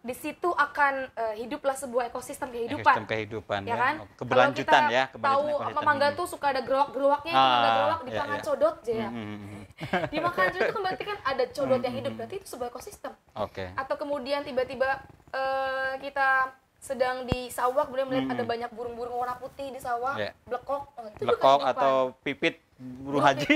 [0.00, 3.94] di situ akan eh, hiduplah sebuah ekosistem kehidupan Ekosistem kehidupan ya kan?
[4.16, 5.86] Keberlanjutan Kalau kita ya, Tahu keberlanjutan apa ekosistem.
[5.86, 8.44] mangga tuh suka ada gerowak-gerowaknya, Ah, mangga gerowak iya, dipangan iya.
[8.44, 9.08] codot aja ya.
[9.08, 9.60] Mhm, mhm.
[10.12, 12.18] Dimakan codot itu kan berarti kan ada codot yang hidup, Mhm.
[12.18, 13.12] berarti itu sebuah ekosistem.
[13.36, 13.64] Oke.
[13.74, 14.88] Atau kemudian tiba-tiba
[15.32, 16.50] eh, kita
[16.82, 18.34] sedang di sawah kemudian melihat Mhm.
[18.34, 20.34] ada banyak burung-burung warna putih di sawah, Iya.
[20.42, 21.72] blekok, oh, itu juga Lekok kehidupan.
[21.78, 22.54] atau pipit
[22.98, 23.54] burung haji.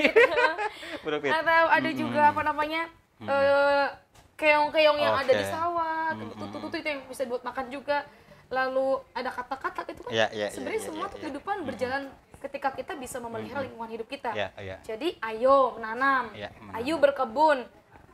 [1.03, 1.35] burung pipit.
[1.35, 2.87] atau ada juga apa namanya
[3.19, 3.87] eh,
[4.35, 6.29] keong-keong yang ada di sawah, Mm-mm.
[6.31, 8.07] tutut-tutut itu yang bisa buat makan juga.
[8.47, 11.23] Lalu ada kata-kata itu kan Iya, iya, iya, sebenarnya iya, semua tuh iya.
[11.25, 12.03] kehidupan berjalan
[12.39, 14.31] ketika kita bisa memelihara lingkungan hidup kita.
[14.31, 14.77] Iya, iya.
[14.85, 16.79] Jadi ayo menanam, Iya, menanam.
[16.79, 17.59] ayo berkebun.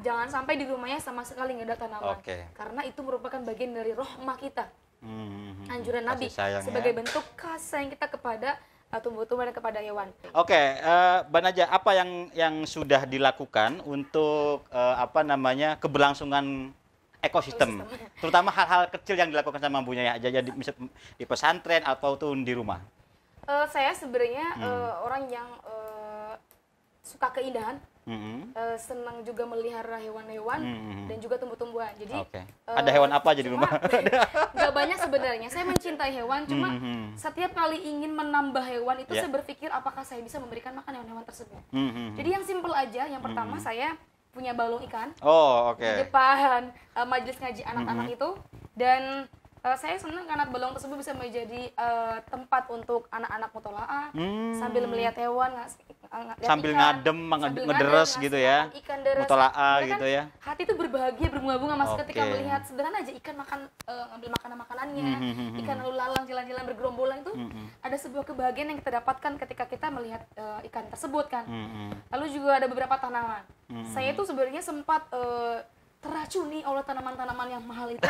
[0.01, 2.17] Jangan sampai di rumahnya sama sekali nggak ada tanaman.
[2.17, 2.49] Oke.
[2.53, 4.73] Karena itu merupakan bagian dari rohmah kita.
[5.03, 6.67] Hmm, Anjuran Nabi sayang ya.
[6.71, 8.55] sebagai bentuk kasih sayang kita kepada
[8.95, 10.09] uh, tumbuh-tumbuhan dan kepada hewan.
[10.31, 16.71] Oke, eh, Mbak Naja, apa yang yang sudah dilakukan untuk eh, apa namanya keberlangsungan
[17.19, 17.83] ekosistem,
[18.19, 20.75] terutama hal-hal kecil yang dilakukan sama Bu Nyai aja di, misal
[21.19, 22.79] di pesantren ataupun di rumah.
[23.43, 24.63] Eh, saya sebenarnya Hmm.
[24.63, 26.35] eh, orang yang eh,
[27.03, 28.51] suka keindahan, Mhm.
[28.53, 31.07] eh, senang juga melihara hewan-hewan Hmm.
[31.07, 31.95] dan juga tumbuh-tumbuhan.
[31.95, 32.43] Jadi Oke.
[32.43, 33.71] eh, Ada hewan apa aja di rumah?
[34.55, 35.49] nggak banyak sebenarnya.
[35.49, 37.15] Saya mencintai hewan, cuma Mhm.
[37.15, 39.23] setiap kali ingin menambah hewan itu Ya.
[39.23, 41.63] saya berpikir apakah saya bisa memberikan makan hewan-hewan tersebut.
[41.71, 42.19] Mhm.
[42.19, 43.07] Jadi yang simple aja.
[43.07, 43.95] Yang pertama saya
[44.29, 45.91] punya balung ikan Oh, di oke.
[46.03, 48.17] depan eh, majelis ngaji anak-anak Mm-hmm.
[48.17, 48.29] itu
[48.75, 49.03] dan
[49.63, 54.55] eh, saya senang karena balong tersebut bisa menjadi eh, tempat untuk anak-anak mutolaah Hmm.
[54.55, 58.59] sambil melihat hewan ngas- ng- lihat Sambil ikan, ngadem, sambil ngederes ngadem, gitu ya.
[58.75, 59.23] ikan deres.
[59.23, 60.23] Mutolaah gitu kan ya.
[60.41, 62.31] hati itu berbahagia berbunga-bunga mas ketika Oke.
[62.33, 65.47] melihat sederhana aja ikan makan eh, ngambil makanan makanannya Mhm.
[65.59, 67.65] ikan lalu lalang jalan-jalan bergerombolan itu Mhm.
[67.81, 72.11] ada sebuah kebahagiaan yang kita dapatkan ketika kita melihat eh, ikan tersebut kan Mhm.
[72.11, 73.41] Lalu juga ada beberapa tanaman.
[73.67, 73.89] Hmm.
[73.89, 75.65] Saya itu sebenarnya sempat eh,
[76.03, 78.03] teracuni oleh tanaman-tanaman yang mahal itu.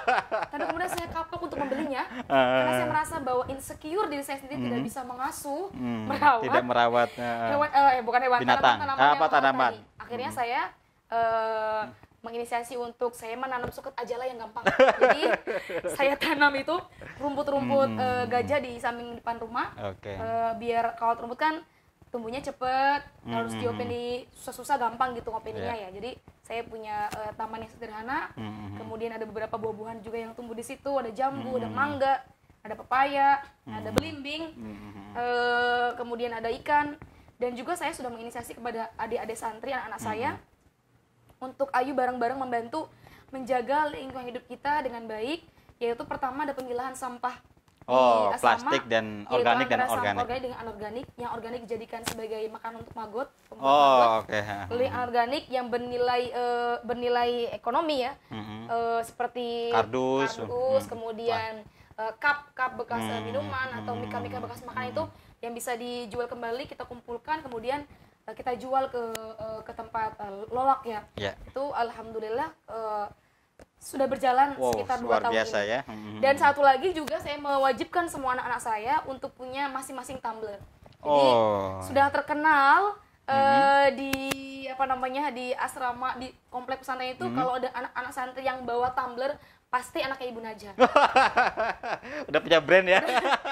[0.52, 4.80] Tapi kemudian saya kapok untuk membelinya karena saya merasa bahwa insecure diri saya sendiri tidak
[4.80, 6.06] bisa mengasuh, Hmm.
[6.06, 7.08] merawat Tidak merawat.
[7.12, 8.76] eh, hewan eh eh, bukan hewan Binatang.
[8.78, 9.72] Ah, yang apa mahal tanaman?
[9.72, 9.80] tadi.
[9.98, 10.60] Akhirnya saya
[11.08, 11.82] eh,
[12.20, 14.62] menginisiasi untuk saya menanam suket ajallah yang gampang.
[15.02, 15.22] Jadi
[15.90, 16.76] saya tanam itu
[17.18, 19.74] rumput-rumput eh, gajah di samping depan rumah.
[19.88, 20.12] Oke.
[20.12, 21.54] Eh, biar kalau rumput kan
[22.08, 25.86] tumbuhnya cepet harus Hmm, diopeni susah-susah gampang gitu ngopeninya Iya.
[25.86, 26.10] ya jadi
[26.50, 28.34] saya punya eh, taman yang sederhana.
[28.34, 30.90] Hmm, kemudian ada beberapa buah-buahan juga yang tumbuh di situ.
[30.90, 31.62] Ada jambu Hmm.
[31.62, 32.14] ada mangga
[32.66, 33.38] ada pepaya
[33.70, 35.14] ada belimbing Hmm.
[35.14, 36.98] eh, kemudian ada ikan.
[37.38, 40.30] Dan juga saya sudah menginisiasi kepada adik-adik santri anak-anak saya
[41.40, 42.90] untuk ayu bareng-bareng membantu
[43.30, 45.46] menjaga lingkungan hidup kita dengan baik
[45.80, 47.32] yaitu pertama ada pemilahan sampah
[47.90, 50.20] Oh, asrama, plastik dan yaitu organik dan organik.
[50.22, 53.28] organik dengan anorganik yang organik dijadikan sebagai makanan untuk magot.
[53.50, 54.38] Oh, oke.
[54.70, 58.58] Lalu yang organik yang bernilai eh, bernilai ekonomi ya Mhm.
[58.66, 60.38] eh, seperti Kardus.
[60.38, 60.90] kardus, Hmm.
[60.90, 61.52] kemudian
[61.96, 63.26] eh, cup cup bekas Hmm.
[63.26, 65.04] minuman atau mika-mika bekas makan itu
[65.40, 67.82] yang bisa dijual kembali kita kumpulkan kemudian
[68.30, 69.02] kita jual ke
[69.64, 70.14] ke tempat
[70.48, 71.34] lolak ya Ya.
[71.42, 72.54] itu alhamdulillah
[73.80, 75.72] sudah berjalan Wow, sekitar dua tahun biasa ini.
[75.72, 75.80] ya.
[76.20, 80.60] Dan satu lagi juga saya mewajibkan semua anak-anak saya untuk punya masing-masing tumbler.
[81.00, 81.80] Jadi Oh.
[81.80, 84.12] sudah terkenal eh, di
[84.66, 89.38] apa namanya di asrama di komplek pesantren itu kalau ada anak-anak santri yang bawa tumbler
[89.70, 90.74] pasti anaknya Ibu Najah.
[92.28, 92.98] Udah punya brand ya.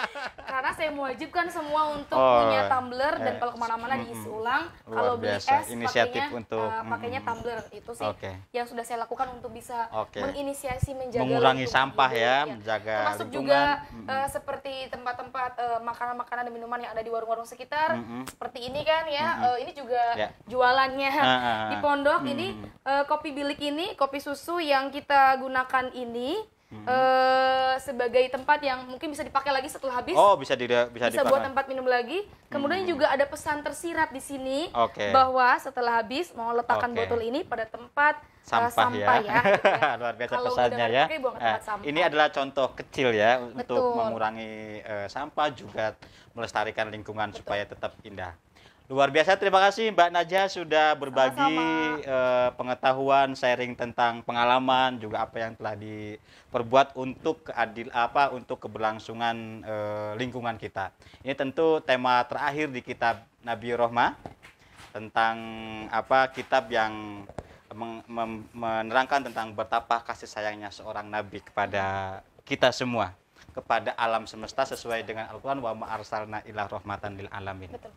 [0.51, 4.67] Karena saya mewajibkan semua untuk Oh, punya tumbler dan eh, kalau ke mana-mana diisi ulang.
[4.83, 5.51] Luar Kalau beli biasa.
[5.55, 8.31] es Inisiatif pakainya, untuk, eh, pakainya mm, tumbler itu sih Oke.
[8.51, 10.19] yang sudah saya lakukan untuk bisa Oke.
[10.19, 13.39] menginisiasi menjaga Mengurangi sampah hidup, ya, menjaga Termasuk lingkungan.
[13.39, 14.09] juga Mm-mm.
[14.11, 17.95] eh, seperti tempat-tempat eh, makanan-makanan dan minuman yang ada di warung-warung sekitar.
[17.95, 18.27] Mm-mm.
[18.27, 20.29] Seperti ini kan ya, eh, ini juga Ya.
[20.51, 21.69] jualannya ah, ah.
[21.71, 28.29] di pondok ini eh, kopi bilik ini, kopi susu yang kita gunakan ini eh, sebagai
[28.29, 30.13] tempat yang mungkin bisa dipakai lagi setelah habis.
[30.13, 31.47] Oh, bisa di bisa, bisa buat dipakai.
[31.49, 32.29] tempat minum lagi.
[32.49, 35.09] Kemudian juga ada pesan tersirat di sini Oke.
[35.13, 36.99] bahwa setelah habis mau letakkan Oke.
[37.05, 39.29] botol ini pada tempat eh, sampah, sampah ya.
[39.33, 39.41] ya.
[39.45, 39.91] gitu ya.
[40.01, 41.05] Luar biasa Kalau pesannya ya.
[41.21, 41.85] buang ke Nah, sampah.
[41.89, 43.97] ini adalah contoh kecil ya untuk Betul.
[43.97, 44.53] mengurangi
[44.85, 45.97] eh, sampah juga
[46.37, 48.37] melestarikan lingkungan supaya tetap indah.
[48.89, 51.61] Luar biasa terima kasih Mbak Najah sudah berbagi
[52.09, 59.61] eh, pengetahuan, sharing tentang pengalaman juga apa yang telah diperbuat untuk keadil apa untuk keberlangsungan
[59.61, 60.89] eh, lingkungan kita.
[61.21, 64.17] Ini tentu tema terakhir di kitab Nabi Rohmah
[64.97, 65.37] tentang
[65.93, 67.29] apa kitab yang
[68.57, 72.17] menerangkan tentang betapa kasih sayangnya seorang nabi kepada
[72.49, 73.13] kita semua
[73.53, 77.69] kepada alam semesta sesuai dengan Al-Qur'an wa ma arsalna ila rahmatan lil alamin.
[77.69, 77.93] Betul.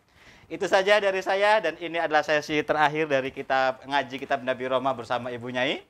[0.52, 4.92] Itu saja dari saya dan ini adalah sesi terakhir dari kitab ngaji kitab Nabi Roma
[4.92, 5.80] bersama Ibu Nyai.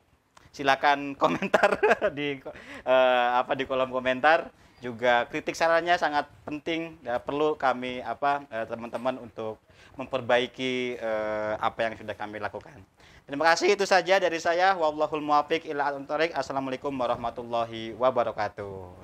[0.54, 1.82] Silakan komentar
[2.14, 2.38] di
[2.86, 4.54] eh, apa di kolom komentar.
[4.78, 9.58] Juga kritik sarannya sangat penting ya, perlu kami apa eh, teman-teman untuk
[9.98, 12.78] memperbaiki eh, apa yang sudah kami lakukan.
[13.26, 14.78] Terima kasih itu saja dari saya.
[14.78, 18.94] Wallahul muwaffiq ila aqwamit Assalamualaikum warahmatullahi wabarakatuh.